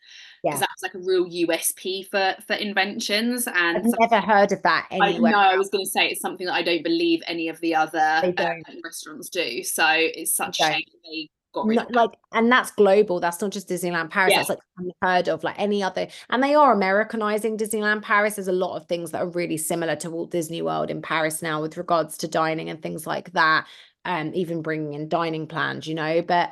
[0.44, 0.68] because yeah.
[0.76, 3.48] was like a real USP for for inventions.
[3.48, 5.36] And I've never heard of that anywhere.
[5.36, 5.52] I know.
[5.52, 8.34] I was going to say it's something that I don't believe any of the other
[8.38, 8.54] uh,
[8.84, 9.64] restaurants do.
[9.64, 11.30] So it's such a shame they
[11.63, 14.38] rid like and that's global that's not just disneyland paris yeah.
[14.38, 18.52] that's like unheard of like any other and they are americanizing disneyland paris there's a
[18.52, 21.78] lot of things that are really similar to walt disney world in paris now with
[21.78, 23.65] regards to dining and things like that
[24.04, 26.52] and um, even bringing in dining plans you know but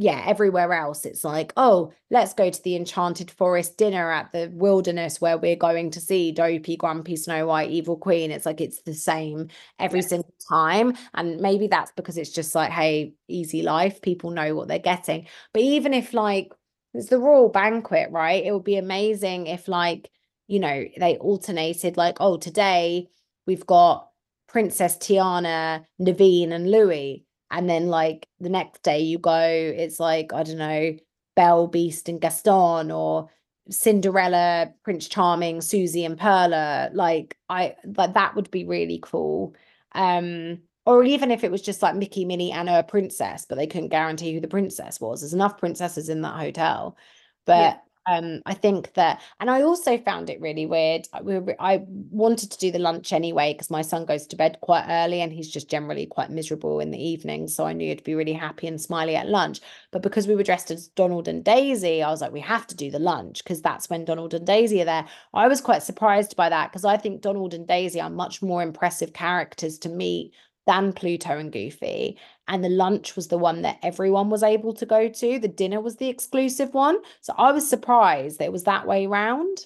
[0.00, 4.48] yeah, everywhere else, it's like, oh, let's go to the Enchanted Forest dinner at the
[4.54, 8.30] wilderness where we're going to see Dopey, Grumpy, Snow White, Evil Queen.
[8.30, 9.48] It's like it's the same
[9.80, 10.10] every yes.
[10.10, 10.96] single time.
[11.14, 14.00] And maybe that's because it's just like, hey, easy life.
[14.00, 15.26] People know what they're getting.
[15.52, 16.52] But even if like
[16.94, 18.44] it's the Royal Banquet, right?
[18.44, 20.12] It would be amazing if like,
[20.46, 23.08] you know, they alternated like, oh, today
[23.48, 24.08] we've got
[24.46, 30.32] Princess Tiana, Naveen, and Louis and then like the next day you go it's like
[30.32, 30.96] i don't know
[31.34, 33.30] belle beast and gaston or
[33.70, 39.54] cinderella prince charming suzy and perla like i like that would be really cool
[39.94, 40.58] um
[40.88, 43.90] or even if it was just like Mickey, Minnie, and a princess, but they couldn't
[43.90, 45.20] guarantee who the princess was.
[45.20, 46.96] There's enough princesses in that hotel.
[47.44, 51.06] But um, I think that, and I also found it really weird.
[51.12, 54.36] I, we were, I wanted to do the lunch anyway because my son goes to
[54.36, 57.48] bed quite early and he's just generally quite miserable in the evening.
[57.48, 59.60] So I knew he'd be really happy and smiley at lunch.
[59.90, 62.76] But because we were dressed as Donald and Daisy, I was like, we have to
[62.76, 65.06] do the lunch because that's when Donald and Daisy are there.
[65.34, 68.62] I was quite surprised by that because I think Donald and Daisy are much more
[68.62, 70.32] impressive characters to meet
[70.68, 72.18] than Pluto and Goofy.
[72.46, 75.38] And the lunch was the one that everyone was able to go to.
[75.38, 76.98] The dinner was the exclusive one.
[77.22, 79.56] So I was surprised that it was that way round.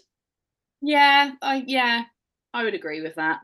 [0.81, 2.05] Yeah, I yeah,
[2.55, 3.41] I would agree with that.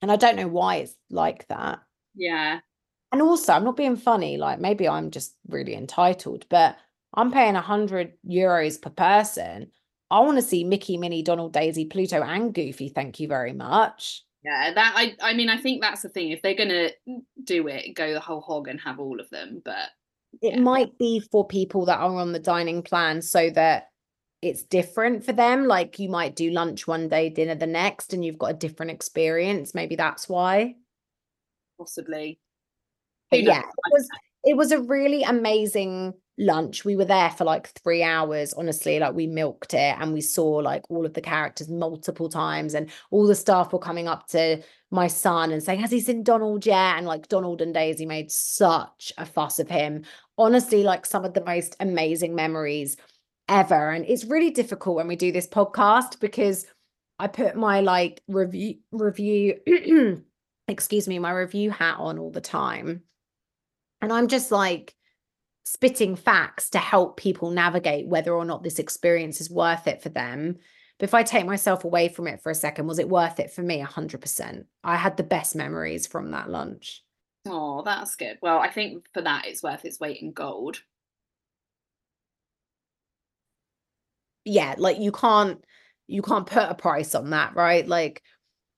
[0.00, 1.80] And I don't know why it's like that.
[2.14, 2.60] Yeah.
[3.12, 6.76] And also, I'm not being funny, like maybe I'm just really entitled, but
[7.12, 9.70] I'm paying 100 euros per person.
[10.10, 12.88] I want to see Mickey, Minnie, Donald, Daisy, Pluto, and Goofy.
[12.88, 14.24] Thank you very much.
[14.44, 16.30] Yeah, that I I mean I think that's the thing.
[16.30, 16.90] If they're gonna
[17.44, 19.62] do it, go the whole hog and have all of them.
[19.64, 19.90] But
[20.42, 20.60] it yeah.
[20.60, 23.88] might be for people that are on the dining plan so that
[24.42, 25.66] it's different for them.
[25.66, 28.92] Like you might do lunch one day, dinner the next, and you've got a different
[28.92, 29.74] experience.
[29.74, 30.74] Maybe that's why.
[31.78, 32.38] Possibly.
[33.30, 34.08] But yeah, it was
[34.44, 36.84] it was a really amazing lunch.
[36.84, 40.48] We were there for like three hours honestly like we milked it and we saw
[40.56, 44.62] like all of the characters multiple times and all the staff were coming up to
[44.90, 46.96] my son and saying has he seen donald yet?
[46.96, 50.04] And like donald and daisy made such a fuss of him.
[50.36, 52.96] Honestly like some of the most amazing memories
[53.48, 53.90] ever.
[53.90, 56.66] And it's really difficult when we do this podcast because
[57.20, 59.60] i put my like review review
[60.68, 63.02] excuse me my review hat on all the time.
[64.00, 64.96] And i'm just like
[65.64, 70.10] spitting facts to help people navigate whether or not this experience is worth it for
[70.10, 70.58] them.
[70.98, 73.50] But if I take myself away from it for a second, was it worth it
[73.50, 73.82] for me?
[73.82, 74.64] 100%.
[74.84, 77.02] I had the best memories from that lunch.
[77.46, 78.38] Oh, that's good.
[78.40, 80.80] Well, I think for that, it's worth its weight in gold.
[84.44, 85.64] Yeah, like you can't
[86.06, 87.86] you can't put a price on that, right?
[87.86, 88.22] Like,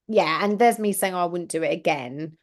[0.07, 2.37] yeah, and there's me saying oh, I wouldn't do it again.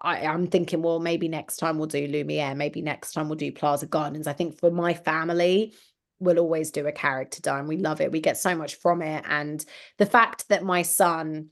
[0.00, 3.52] I, am thinking, well, maybe next time we'll do Lumiere, maybe next time we'll do
[3.52, 4.26] Plaza Gardens.
[4.26, 5.74] I think for my family,
[6.20, 7.66] we'll always do a character dine.
[7.66, 8.12] We love it.
[8.12, 9.24] We get so much from it.
[9.28, 9.64] And
[9.98, 11.50] the fact that my son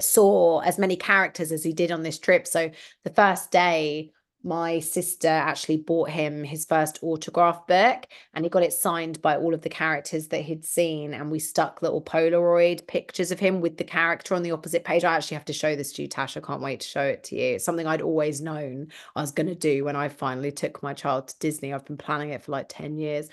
[0.00, 2.46] saw as many characters as he did on this trip.
[2.46, 2.70] So
[3.04, 4.10] the first day,
[4.44, 9.36] my sister actually bought him his first autograph book and he got it signed by
[9.36, 13.60] all of the characters that he'd seen and we stuck little polaroid pictures of him
[13.60, 15.04] with the character on the opposite page.
[15.04, 17.24] I actually have to show this to you tash i can't wait to show it
[17.24, 17.54] to you.
[17.54, 20.94] It's something i'd always known i was going to do when i finally took my
[20.94, 21.72] child to disney.
[21.72, 23.28] I've been planning it for like 10 years.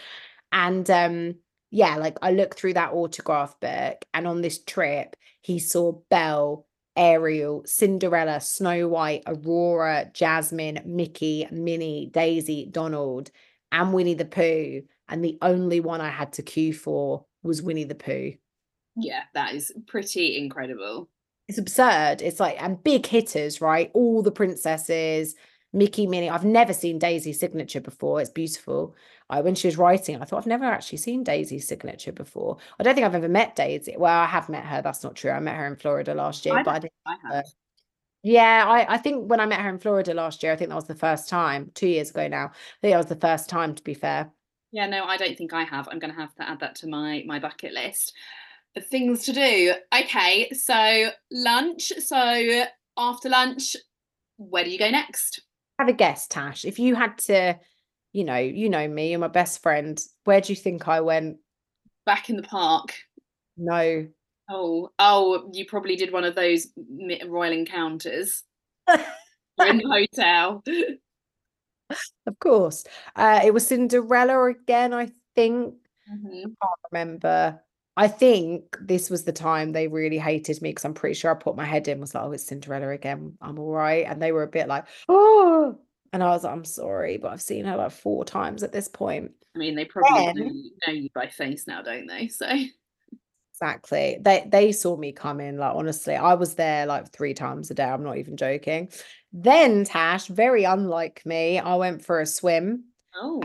[0.51, 1.35] And um
[1.71, 6.65] yeah like i looked through that autograph book and on this trip he saw belle
[6.99, 13.31] Ariel, Cinderella, Snow White, Aurora, Jasmine, Mickey, Minnie, Daisy, Donald,
[13.71, 14.81] and Winnie the Pooh.
[15.07, 18.33] And the only one I had to queue for was Winnie the Pooh.
[18.97, 21.09] Yeah, that is pretty incredible.
[21.47, 22.21] It's absurd.
[22.21, 23.89] It's like, and big hitters, right?
[23.93, 25.35] All the princesses,
[25.71, 26.29] Mickey, Minnie.
[26.29, 28.19] I've never seen Daisy's signature before.
[28.21, 28.95] It's beautiful.
[29.29, 32.57] I when she was writing, I thought I've never actually seen Daisy's signature before.
[32.79, 33.95] I don't think I've ever met Daisy.
[33.97, 34.81] Well, I have met her.
[34.81, 35.31] That's not true.
[35.31, 36.93] I met her in Florida last year, I but I didn't.
[37.05, 37.45] I have.
[38.23, 40.75] Yeah, I, I think when I met her in Florida last year, I think that
[40.75, 42.47] was the first time, two years ago now.
[42.47, 44.31] I think that was the first time, to be fair.
[44.71, 45.87] Yeah, no, I don't think I have.
[45.89, 48.13] I'm going to have to add that to my my bucket list
[48.75, 49.73] of things to do.
[49.93, 51.91] Okay, so lunch.
[51.99, 52.65] So
[52.97, 53.75] after lunch,
[54.37, 55.41] where do you go next?
[55.79, 56.65] Have a guess, Tash.
[56.65, 57.57] If you had to
[58.11, 59.99] you know, you know me, you're my best friend.
[60.23, 61.37] Where do you think I went?
[62.05, 62.95] Back in the park.
[63.57, 64.07] No.
[64.49, 66.67] Oh, oh, you probably did one of those
[67.27, 68.43] royal encounters.
[68.87, 70.63] in the hotel.
[72.27, 72.83] Of course.
[73.15, 75.73] Uh, it was Cinderella again, I think.
[76.07, 76.27] Mm-hmm.
[76.27, 77.63] I can't remember.
[77.99, 81.33] I think this was the time they really hated me because I'm pretty sure I
[81.33, 83.37] put my head in, was like, oh, it's Cinderella again.
[83.41, 84.05] I'm all right.
[84.07, 85.77] And they were a bit like, oh,
[86.13, 88.87] and I was like, I'm sorry, but I've seen her like four times at this
[88.87, 89.31] point.
[89.53, 90.53] I mean, they probably then, know,
[90.87, 92.29] know you by face now, don't they?
[92.29, 92.47] So
[93.51, 94.17] exactly.
[94.21, 95.57] They they saw me come in.
[95.57, 97.83] Like honestly, I was there like three times a day.
[97.83, 98.93] I'm not even joking.
[99.33, 102.85] Then Tash, very unlike me, I went for a swim.
[103.13, 103.43] Oh.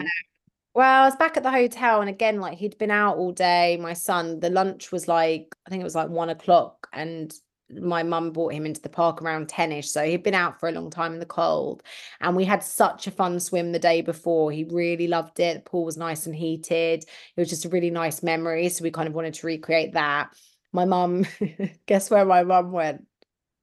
[0.75, 3.79] Well, I was back at the hotel, and again, like he'd been out all day.
[3.81, 7.33] My son, the lunch was like, I think it was like one o'clock, and
[7.71, 10.73] my mum brought him into the park around 10ish so he'd been out for a
[10.73, 11.83] long time in the cold
[12.21, 14.53] and we had such a fun swim the day before.
[14.53, 15.55] He really loved it.
[15.57, 17.05] The pool was nice and heated.
[17.05, 18.69] It was just a really nice memory.
[18.69, 20.31] So we kind of wanted to recreate that.
[20.73, 21.27] My mum
[21.87, 23.07] guess where my mum went?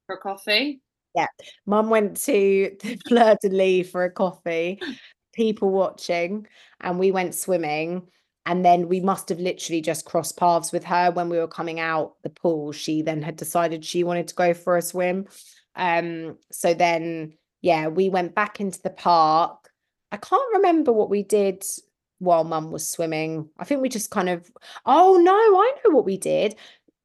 [0.08, 0.82] For coffee?
[1.16, 1.28] Yeah.
[1.66, 4.80] Mum went to the Fleur de Lis for a coffee,
[5.34, 6.48] people watching,
[6.80, 8.08] and we went swimming.
[8.48, 11.80] And then we must have literally just crossed paths with her when we were coming
[11.80, 12.72] out the pool.
[12.72, 15.28] She then had decided she wanted to go for a swim.
[15.76, 19.70] Um, so then, yeah, we went back into the park.
[20.12, 21.64] I can't remember what we did
[22.18, 23.48] while mum was swimming.
[23.60, 24.50] I think we just kind of,
[24.88, 26.56] oh no, I know what we did.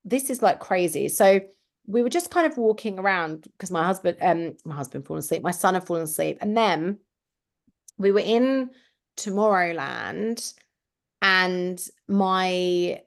[0.07, 1.09] This is like crazy.
[1.09, 1.41] So
[1.87, 5.43] we were just kind of walking around because my husband, um, my husband fallen asleep,
[5.43, 6.99] my son had fallen asleep, and then
[7.99, 8.71] we were in
[9.17, 10.55] Tomorrowland
[11.23, 13.01] and my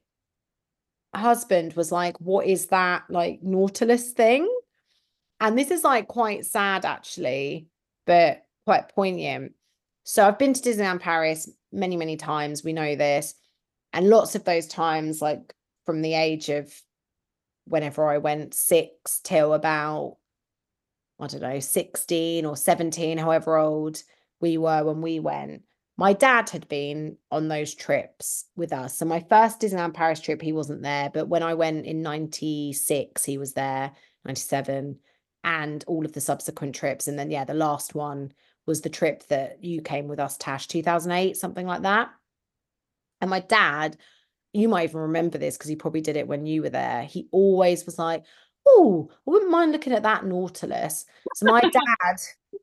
[1.15, 4.49] husband was like, What is that like Nautilus thing?
[5.39, 7.67] And this is like quite sad actually,
[8.05, 9.53] but quite poignant.
[10.03, 12.63] So I've been to Disneyland Paris many, many times.
[12.63, 13.35] We know this.
[13.93, 15.53] And lots of those times, like
[15.85, 16.71] from the age of
[17.65, 20.17] whenever I went six till about,
[21.19, 24.01] I don't know, 16 or 17, however old
[24.41, 25.63] we were when we went
[25.99, 28.97] my dad had been on those trips with us.
[28.97, 33.25] So my first Disneyland Paris trip, he wasn't there, but when I went in 96,
[33.25, 33.91] he was there,
[34.23, 34.97] 97,
[35.43, 37.09] and all of the subsequent trips.
[37.09, 38.31] And then yeah, the last one
[38.65, 42.11] was the trip that you came with us, Tash, 2008, something like that.
[43.19, 43.97] And my dad,
[44.53, 47.03] you might even remember this because he probably did it when you were there.
[47.03, 48.23] He always was like,
[48.65, 51.05] Oh, I wouldn't mind looking at that Nautilus.
[51.35, 52.15] So my dad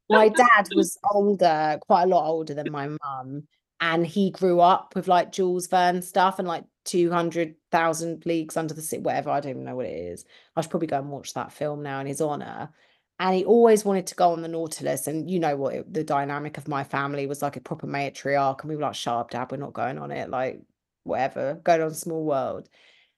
[0.09, 3.45] my dad was older, quite a lot older than my mum,
[3.81, 8.81] and he grew up with like Jules Verne stuff and like 200,000 Leagues Under the
[8.81, 9.31] Sea, whatever.
[9.31, 10.25] I don't even know what it is.
[10.55, 12.71] I should probably go and watch that film now in his honor.
[13.19, 15.07] And he always wanted to go on the Nautilus.
[15.07, 18.61] And you know what it, the dynamic of my family was like a proper matriarch.
[18.61, 20.31] And we were like, shut up, dad, we're not going on it.
[20.31, 20.61] Like,
[21.05, 22.69] whatever, going on Small World.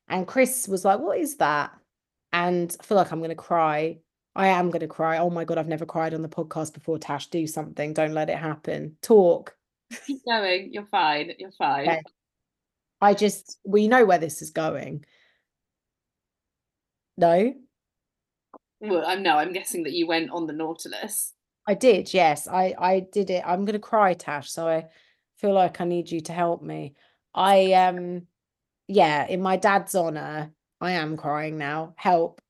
[0.08, 1.72] And Chris was like, what is that?
[2.32, 3.98] And I feel like I'm going to cry
[4.38, 5.18] I am going to cry.
[5.18, 6.96] Oh my God, I've never cried on the podcast before.
[6.96, 7.92] Tash, do something.
[7.92, 8.96] Don't let it happen.
[9.02, 9.56] Talk.
[10.06, 10.72] Keep going.
[10.72, 11.32] You're fine.
[11.38, 12.02] You're fine.
[13.00, 15.04] I just, we know where this is going.
[17.16, 17.52] No?
[18.80, 21.32] Well, I'm no, I'm guessing that you went on the Nautilus.
[21.66, 22.46] I did, yes.
[22.46, 23.42] I I did it.
[23.44, 24.52] I'm gonna cry, Tash.
[24.52, 24.86] So I
[25.38, 26.94] feel like I need you to help me.
[27.34, 28.28] I um
[28.86, 31.94] yeah, in my dad's honor, I am crying now.
[31.96, 32.40] Help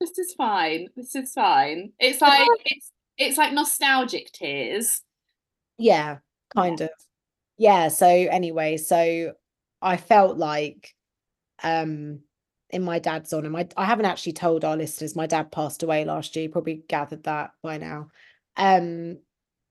[0.00, 0.88] this is fine.
[0.96, 1.92] This is fine.
[1.98, 5.02] It's like it's it's like nostalgic tears.
[5.78, 6.18] Yeah,
[6.54, 6.90] kind of.
[7.58, 9.32] Yeah, so anyway, so
[9.80, 10.94] I felt like
[11.62, 12.20] um
[12.70, 13.50] in my dad's honor.
[13.50, 16.44] My I haven't actually told our listeners my dad passed away last year.
[16.44, 18.08] You probably gathered that by now.
[18.56, 19.18] Um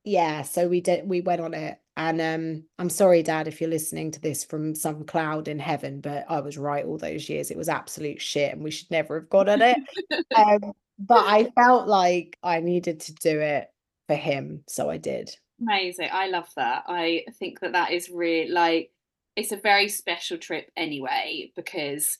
[0.04, 3.70] yeah, so we did we went on it and um, I'm sorry, Dad, if you're
[3.70, 7.52] listening to this from some cloud in heaven, but I was right all those years.
[7.52, 10.26] It was absolute shit, and we should never have gone at it.
[10.36, 13.70] um, but I felt like I needed to do it
[14.08, 15.36] for him, so I did.
[15.62, 16.10] Amazing.
[16.12, 16.84] I love that.
[16.88, 18.92] I think that that is really like
[19.38, 22.18] it's a very special trip anyway because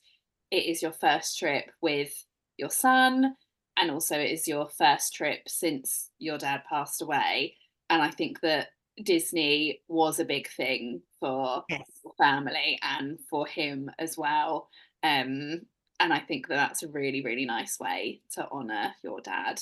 [0.50, 2.12] it is your first trip with
[2.56, 3.34] your son
[3.76, 7.56] and also it is your first trip since your dad passed away
[7.90, 8.68] and I think that
[9.02, 11.82] Disney was a big thing for yes.
[12.18, 14.68] family and for him as well.
[15.02, 15.62] Um,
[16.00, 19.60] and I think that that's a really, really nice way to honor your dad.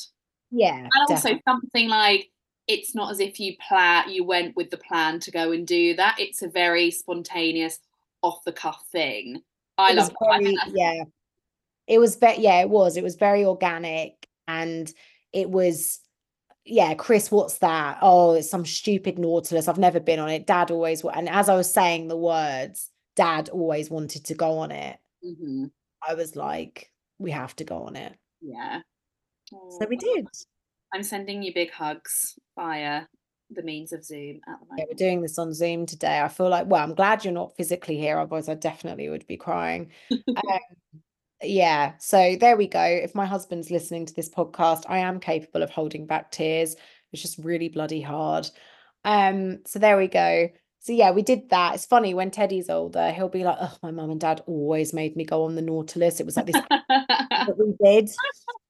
[0.50, 0.76] Yeah.
[0.76, 1.42] And also definitely.
[1.46, 2.30] something like
[2.66, 5.94] it's not as if you plan you went with the plan to go and do
[5.96, 6.16] that.
[6.18, 7.78] It's a very spontaneous,
[8.24, 9.42] off the cuff thing.
[9.76, 11.04] I love very, yeah.
[11.86, 12.96] It was very yeah, it was.
[12.96, 14.90] It was very organic and
[15.32, 16.00] it was
[16.64, 17.98] yeah, Chris, what's that?
[18.00, 19.68] Oh, it's some stupid Nautilus.
[19.68, 20.46] I've never been on it.
[20.46, 24.70] Dad always, and as I was saying the words, Dad always wanted to go on
[24.70, 24.98] it.
[25.24, 25.66] Mm-hmm.
[26.06, 28.14] I was like, we have to go on it.
[28.40, 28.80] Yeah.
[29.52, 30.26] Oh, so we did.
[30.92, 33.02] I'm sending you big hugs via
[33.50, 34.78] the means of Zoom at the moment.
[34.78, 36.20] Yeah, we're doing this on Zoom today.
[36.20, 39.36] I feel like, well, I'm glad you're not physically here, otherwise I definitely would be
[39.36, 39.90] crying.
[40.12, 40.60] um,
[41.46, 42.82] yeah so there we go.
[42.82, 46.76] If my husband's listening to this podcast i am capable of holding back tears.
[47.12, 48.48] It's just really bloody hard.
[49.04, 50.48] Um so there we go.
[50.80, 51.74] So yeah we did that.
[51.74, 55.16] It's funny when teddy's older he'll be like oh my mum and dad always made
[55.16, 56.20] me go on the nautilus.
[56.20, 58.10] It was like this that we did.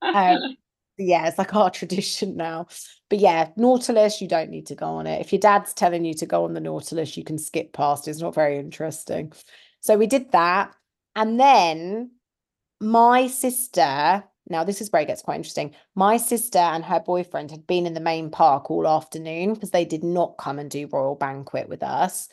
[0.03, 0.57] Um
[0.97, 2.67] yeah it's like our tradition now.
[3.11, 5.21] But yeah nautilus you don't need to go on it.
[5.21, 8.21] If your dad's telling you to go on the nautilus you can skip past it's
[8.21, 9.33] not very interesting.
[9.81, 10.75] So we did that
[11.17, 12.11] and then
[12.85, 15.75] my sister, now this is where it gets quite interesting.
[15.95, 19.85] My sister and her boyfriend had been in the main park all afternoon because they
[19.85, 22.29] did not come and do Royal Banquet with us.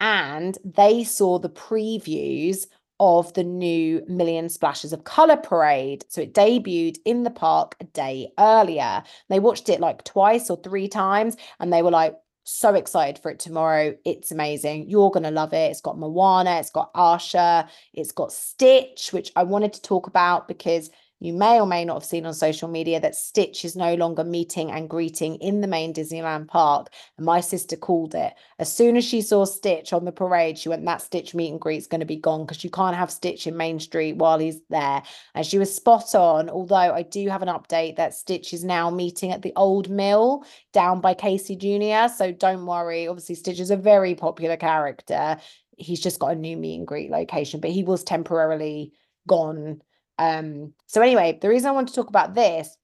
[0.00, 2.66] And they saw the previews
[2.98, 6.04] of the new Million Splashes of Colour parade.
[6.08, 9.02] So it debuted in the park a day earlier.
[9.28, 12.14] They watched it like twice or three times and they were like,
[12.44, 13.94] so excited for it tomorrow.
[14.04, 14.88] It's amazing.
[14.88, 15.70] You're going to love it.
[15.70, 20.48] It's got Moana, it's got Asha, it's got Stitch, which I wanted to talk about
[20.48, 20.90] because
[21.24, 24.24] you may or may not have seen on social media that Stitch is no longer
[24.24, 26.88] meeting and greeting in the main Disneyland park.
[27.16, 28.34] And my sister called it.
[28.58, 31.60] As soon as she saw Stitch on the parade, she went, That Stitch meet and
[31.60, 34.40] greet is going to be gone because you can't have Stitch in Main Street while
[34.40, 35.00] he's there.
[35.36, 36.50] And she was spot on.
[36.50, 40.44] Although I do have an update that Stitch is now meeting at the old mill
[40.72, 42.12] down by Casey Jr.
[42.12, 43.06] So don't worry.
[43.06, 45.38] Obviously, Stitch is a very popular character.
[45.76, 48.92] He's just got a new meet and greet location, but he was temporarily
[49.28, 49.80] gone
[50.22, 52.76] um, so anyway, the reason I want to talk about this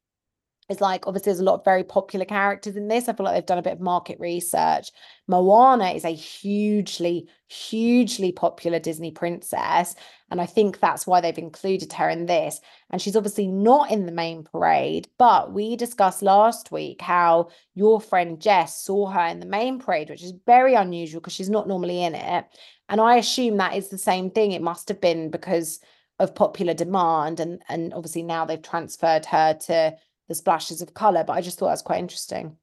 [0.68, 3.08] is like obviously there's a lot of very popular characters in this.
[3.08, 4.90] I feel like they've done a bit of market research.
[5.26, 9.94] Moana is a hugely, hugely popular Disney princess.
[10.30, 12.60] And I think that's why they've included her in this.
[12.90, 18.00] And she's obviously not in the main parade, but we discussed last week how your
[18.00, 21.68] friend Jess saw her in the main parade, which is very unusual because she's not
[21.68, 22.44] normally in it.
[22.90, 24.52] And I assume that is the same thing.
[24.52, 25.80] It must have been because
[26.18, 29.96] of popular demand and and obviously now they've transferred her to
[30.28, 32.56] the splashes of color but i just thought that was quite interesting.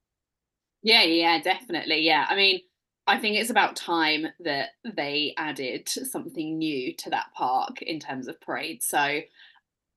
[0.82, 2.26] Yeah yeah definitely yeah.
[2.28, 2.60] I mean
[3.06, 8.28] i think it's about time that they added something new to that park in terms
[8.28, 8.82] of parade.
[8.82, 9.20] So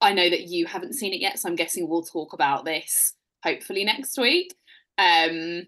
[0.02, 3.14] i know that you haven't seen it yet so i'm guessing we'll talk about this
[3.44, 4.56] hopefully next week.
[4.98, 5.68] Um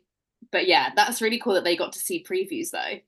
[0.52, 3.00] but yeah that's really cool that they got to see previews though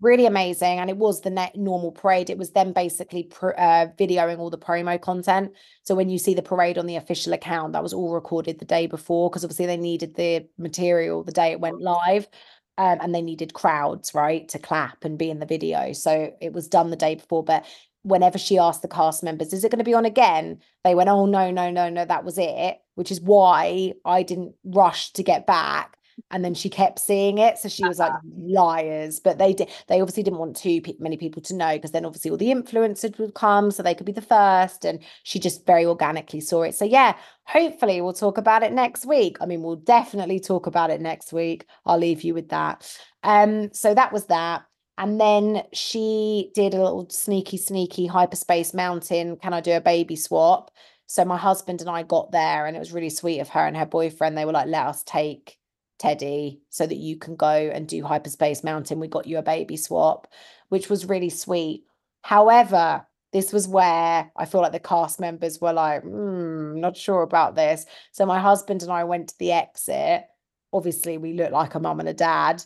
[0.00, 2.30] really amazing and it was the net normal parade.
[2.30, 5.52] It was them basically pr- uh, videoing all the promo content.
[5.82, 8.64] So when you see the parade on the official account that was all recorded the
[8.64, 12.28] day before because obviously they needed the material the day it went live
[12.76, 15.92] um, and they needed crowds right to clap and be in the video.
[15.92, 17.64] So it was done the day before but
[18.02, 20.60] whenever she asked the cast members is it going to be on again?
[20.84, 24.54] they went oh no no no no that was it which is why i didn't
[24.62, 25.96] rush to get back
[26.30, 27.58] and then she kept seeing it.
[27.58, 31.42] So she was like liars but they did they obviously didn't want too many people
[31.42, 34.22] to know because then obviously all the influencers would come so they could be the
[34.22, 36.74] first and she just very organically saw it.
[36.74, 39.36] So yeah hopefully we'll talk about it next week.
[39.40, 41.66] I mean we'll definitely talk about it next week.
[41.86, 42.98] I'll leave you with that.
[43.22, 44.64] Um so that was that.
[44.96, 50.16] And then she did a little sneaky sneaky hyperspace mountain can i do a baby
[50.16, 50.70] swap?
[51.06, 53.76] So my husband and I got there and it was really sweet of her and
[53.76, 54.36] her boyfriend.
[54.36, 55.58] They were like, let us take
[55.98, 59.00] Teddy so that you can go and do Hyperspace Mountain.
[59.00, 60.26] We got you a baby swap,
[60.68, 61.84] which was really sweet.
[62.22, 67.22] However, this was where I feel like the cast members were like, mm, not sure
[67.22, 67.84] about this.
[68.12, 70.24] So my husband and I went to the exit.
[70.72, 72.62] Obviously, we look like a mum and a dad.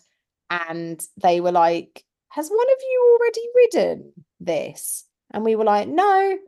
[0.50, 5.04] And they were like, Has one of you already ridden this?
[5.30, 6.38] And we were like, No.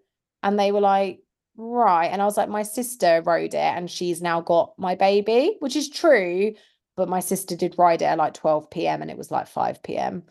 [0.42, 1.20] And they were like,
[1.62, 2.06] Right.
[2.06, 5.76] And I was like, My sister rode it and she's now got my baby, which
[5.76, 6.54] is true
[7.00, 9.00] but my sister did ride it at like 12 p.m.
[9.00, 10.22] and it was like 5 p.m.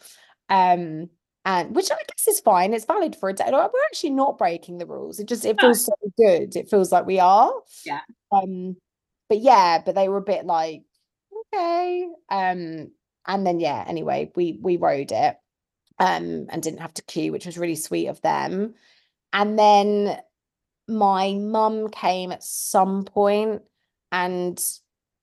[0.49, 1.09] Um,
[1.43, 2.75] and which I guess is fine.
[2.75, 3.49] It's valid for a day.
[3.51, 5.19] We're actually not breaking the rules.
[5.19, 6.55] It just it feels so good.
[6.55, 7.51] It feels like we are.
[7.85, 8.01] Yeah.
[8.31, 8.75] Um,
[9.29, 10.83] but yeah, but they were a bit like,
[11.55, 12.07] okay.
[12.29, 12.91] Um,
[13.25, 15.37] and then yeah, anyway, we we rode it
[15.97, 18.75] um and didn't have to queue, which was really sweet of them.
[19.33, 20.19] And then
[20.89, 23.61] my mum came at some point
[24.11, 24.61] and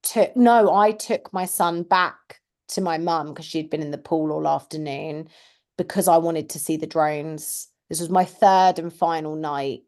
[0.03, 3.99] took no, I took my son back to my mum because she'd been in the
[3.99, 5.29] pool all afternoon
[5.77, 7.69] because I wanted to see the drones.
[7.89, 9.83] This was my third and final night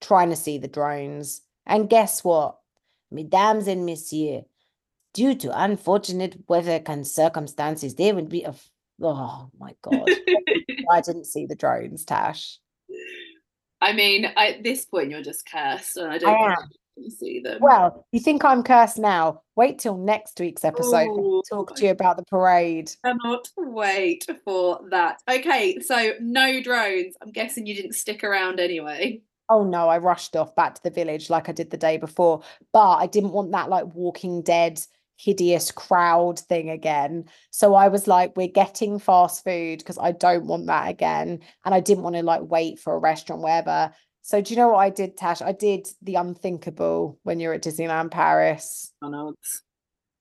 [0.00, 1.42] trying to see the drones.
[1.66, 2.58] And guess what?
[3.10, 4.44] Mesdames and messieurs,
[5.14, 8.54] due to unfortunate weather and circumstances, there would be a
[9.00, 10.08] oh my god.
[10.90, 12.58] I didn't see the drones, Tash.
[13.82, 16.32] I mean, at this point, you're just cursed, and I don't.
[16.32, 17.58] I see them.
[17.60, 19.42] Well, you think I'm cursed now?
[19.56, 21.08] Wait till next week's episode.
[21.08, 22.92] Ooh, talk to you about the parade.
[23.02, 25.20] I cannot wait for that.
[25.28, 27.16] Okay, so no drones.
[27.20, 29.20] I'm guessing you didn't stick around anyway.
[29.48, 32.42] Oh no, I rushed off back to the village like I did the day before.
[32.72, 34.80] But I didn't want that like Walking Dead
[35.22, 37.26] hideous crowd thing again.
[37.50, 41.40] So I was like, we're getting fast food because I don't want that again.
[41.64, 43.92] And I didn't want to like wait for a restaurant, wherever.
[44.22, 45.42] So do you know what I did, Tash?
[45.42, 48.92] I did the unthinkable when you're at Disneyland Paris.
[49.00, 49.62] McDonald's.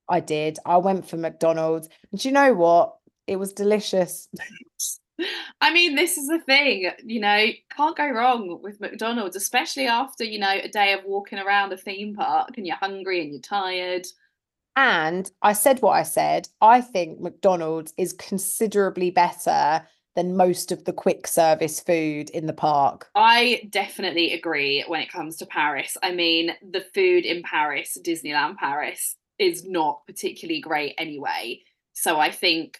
[0.09, 0.59] I did.
[0.65, 1.87] I went for McDonald's.
[2.11, 2.95] And do you know what?
[3.27, 4.27] It was delicious.
[5.61, 10.23] I mean, this is the thing, you know, can't go wrong with McDonald's, especially after,
[10.23, 13.41] you know, a day of walking around a theme park and you're hungry and you're
[13.41, 14.07] tired.
[14.75, 16.47] And I said what I said.
[16.61, 22.53] I think McDonald's is considerably better than most of the quick service food in the
[22.53, 23.09] park.
[23.15, 25.97] I definitely agree when it comes to Paris.
[26.03, 31.61] I mean, the food in Paris, Disneyland Paris, is not particularly great anyway.
[31.93, 32.79] So I think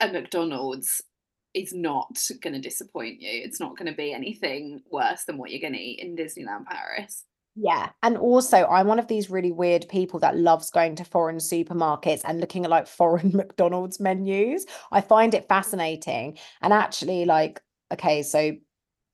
[0.00, 1.02] a McDonald's
[1.54, 3.30] is not going to disappoint you.
[3.30, 6.66] It's not going to be anything worse than what you're going to eat in Disneyland
[6.66, 7.24] Paris.
[7.58, 7.90] Yeah.
[8.02, 12.20] And also, I'm one of these really weird people that loves going to foreign supermarkets
[12.24, 14.66] and looking at like foreign McDonald's menus.
[14.92, 16.36] I find it fascinating.
[16.60, 17.60] And actually, like,
[17.92, 18.52] okay, so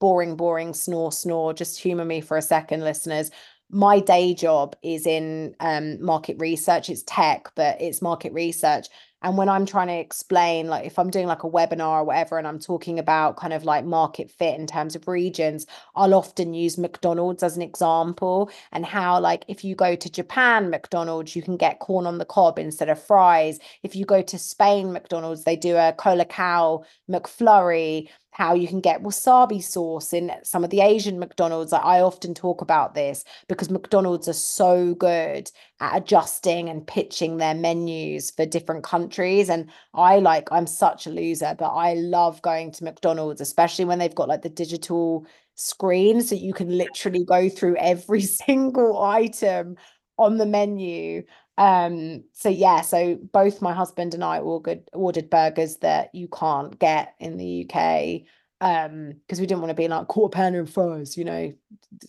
[0.01, 3.31] boring, boring, snore, snore, just humor me for a second, listeners.
[3.69, 6.89] My day job is in um, market research.
[6.89, 8.87] It's tech, but it's market research.
[9.23, 12.37] And when I'm trying to explain, like if I'm doing like a webinar or whatever,
[12.37, 15.65] and I'm talking about kind of like market fit in terms of regions,
[15.95, 20.69] I'll often use McDonald's as an example and how, like, if you go to Japan,
[20.69, 23.59] McDonald's, you can get corn on the cob instead of fries.
[23.81, 29.03] If you go to Spain, McDonald's, they do a Colacao McFlurry how you can get
[29.03, 31.71] wasabi sauce in some of the Asian McDonald's.
[31.71, 37.53] I often talk about this because McDonald's are so good at adjusting and pitching their
[37.53, 39.49] menus for different countries.
[39.49, 43.99] And I like, I'm such a loser, but I love going to McDonald's, especially when
[43.99, 49.77] they've got like the digital screen so you can literally go through every single item
[50.17, 51.23] on the menu
[51.57, 56.79] um so yeah so both my husband and i ordered ordered burgers that you can't
[56.79, 58.21] get in the uk
[58.61, 61.53] um because we didn't want to be like quarter pounder and fries you know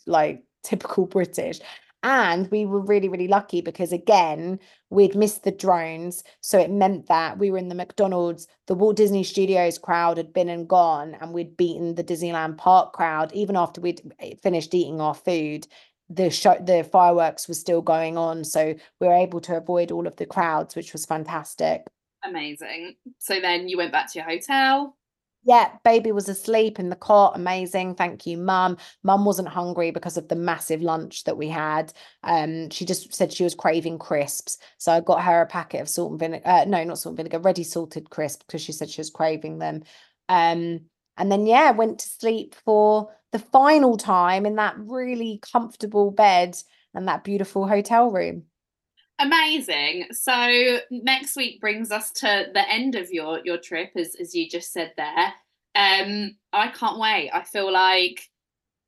[0.07, 1.61] like typical british.
[2.03, 4.59] And we were really really lucky because again
[4.91, 8.97] we'd missed the drones so it meant that we were in the mcdonald's the walt
[8.97, 13.57] disney studios crowd had been and gone and we'd beaten the disneyland park crowd even
[13.57, 15.67] after we'd eh, finished eating our food
[16.11, 20.07] the show the fireworks were still going on so we were able to avoid all
[20.07, 21.83] of the crowds which was fantastic.
[22.23, 22.97] Amazing.
[23.19, 24.97] So then you went back to your hotel?
[25.45, 27.37] Yeah baby was asleep in the cot.
[27.37, 27.95] Amazing.
[27.95, 28.77] Thank you mum.
[29.03, 31.93] Mum wasn't hungry because of the massive lunch that we had.
[32.23, 34.59] Um she just said she was craving crisps.
[34.79, 37.17] So i got her a packet of salt and vinegar uh, no not salt and
[37.17, 39.85] vinegar ready salted crisps because she said she was craving them.
[40.29, 40.81] Um
[41.17, 46.57] and then yeah went to sleep for the final time in that really comfortable bed
[46.95, 48.45] and that beautiful hotel room.
[49.19, 50.07] Amazing.
[50.13, 54.49] So next week brings us to the end of your your trip, as as you
[54.49, 55.35] just said there.
[55.75, 57.31] Um, I can't wait.
[57.33, 58.31] I feel like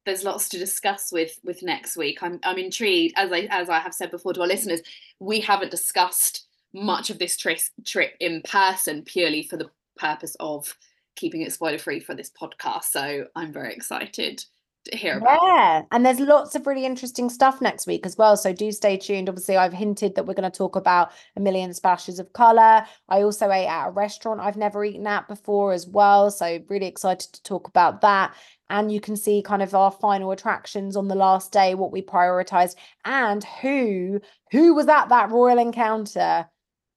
[0.04, 2.22] there's lots to discuss with with next week.
[2.22, 3.14] I'm I'm intrigued.
[3.16, 4.80] As I as I have said before to our listeners,
[5.18, 10.76] we haven't discussed much of this trip trip in person purely for the purpose of
[11.16, 12.84] keeping it spoiler free for this podcast.
[12.84, 14.44] So I'm very excited
[14.84, 15.40] to hear about.
[15.42, 18.36] Yeah, and there's lots of really interesting stuff next week as well.
[18.36, 19.28] So do stay tuned.
[19.28, 22.86] Obviously, I've hinted that we're going to talk about a million splashes of color.
[23.08, 26.30] I also ate at a restaurant I've never eaten at before as well.
[26.30, 28.34] So really excited to talk about that.
[28.68, 32.02] And you can see kind of our final attractions on the last day, what we
[32.02, 36.48] prioritized, and who who was at that royal encounter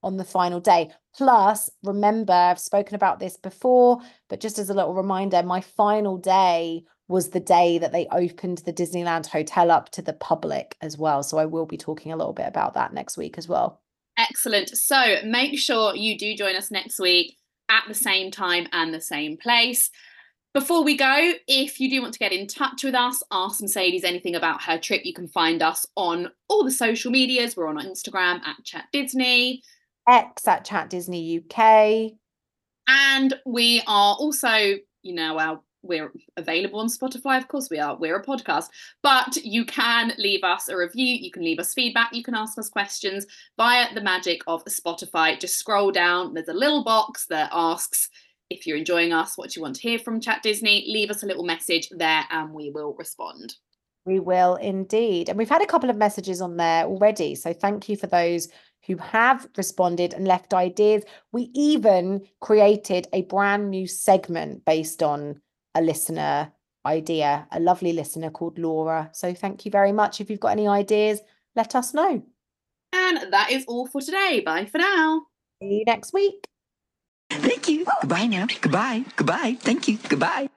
[0.02, 0.92] on the final day.
[1.16, 4.00] Plus, remember, I've spoken about this before,
[4.30, 8.60] but just as a little reminder, my final day was the day that they opened
[8.60, 11.24] the Disneyland Hotel up to the public as well.
[11.24, 13.82] So I will be talking a little bit about that next week as well.
[14.18, 14.70] Excellent.
[14.70, 17.38] So make sure you do join us next week
[17.70, 19.90] at the same time and the same place.
[20.54, 24.04] Before we go, if you do want to get in touch with us, ask Mercedes
[24.04, 27.56] anything about her trip, you can find us on all the social medias.
[27.56, 29.62] We're on Instagram at Chat Disney.
[30.10, 32.14] X at Chat Disney UK.
[32.88, 34.50] And we are also,
[35.04, 37.96] you know, our we're available on Spotify, of course we are.
[37.96, 38.66] We're a podcast,
[39.02, 42.58] but you can leave us a review, you can leave us feedback, you can ask
[42.58, 43.26] us questions
[43.58, 45.40] via the magic of Spotify.
[45.40, 48.10] Just scroll down, there's a little box that asks
[48.50, 51.28] if you're enjoying us, what you want to hear from Chat Disney, leave us a
[51.28, 53.56] little message there and we will respond.
[54.06, 55.30] We will indeed.
[55.30, 57.36] And we've had a couple of messages on there already.
[57.36, 58.48] So thank you for those
[58.88, 61.04] who have responded and left ideas.
[61.32, 65.42] We even created a brand new segment based on
[65.76, 66.52] a listener
[66.86, 69.10] idea, a lovely listener called Laura.
[69.14, 70.22] So thank you very much.
[70.22, 71.22] If you've got any ideas,
[71.56, 72.24] let us know.
[72.94, 74.42] And that is all for today.
[74.46, 75.24] Bye for now.
[75.62, 76.46] See you next week.
[77.30, 77.86] Thank you.
[78.02, 78.48] Goodbye now.
[78.62, 79.06] Goodbye.
[79.16, 79.58] Goodbye.
[79.60, 79.98] Thank you.
[80.08, 80.50] Goodbye.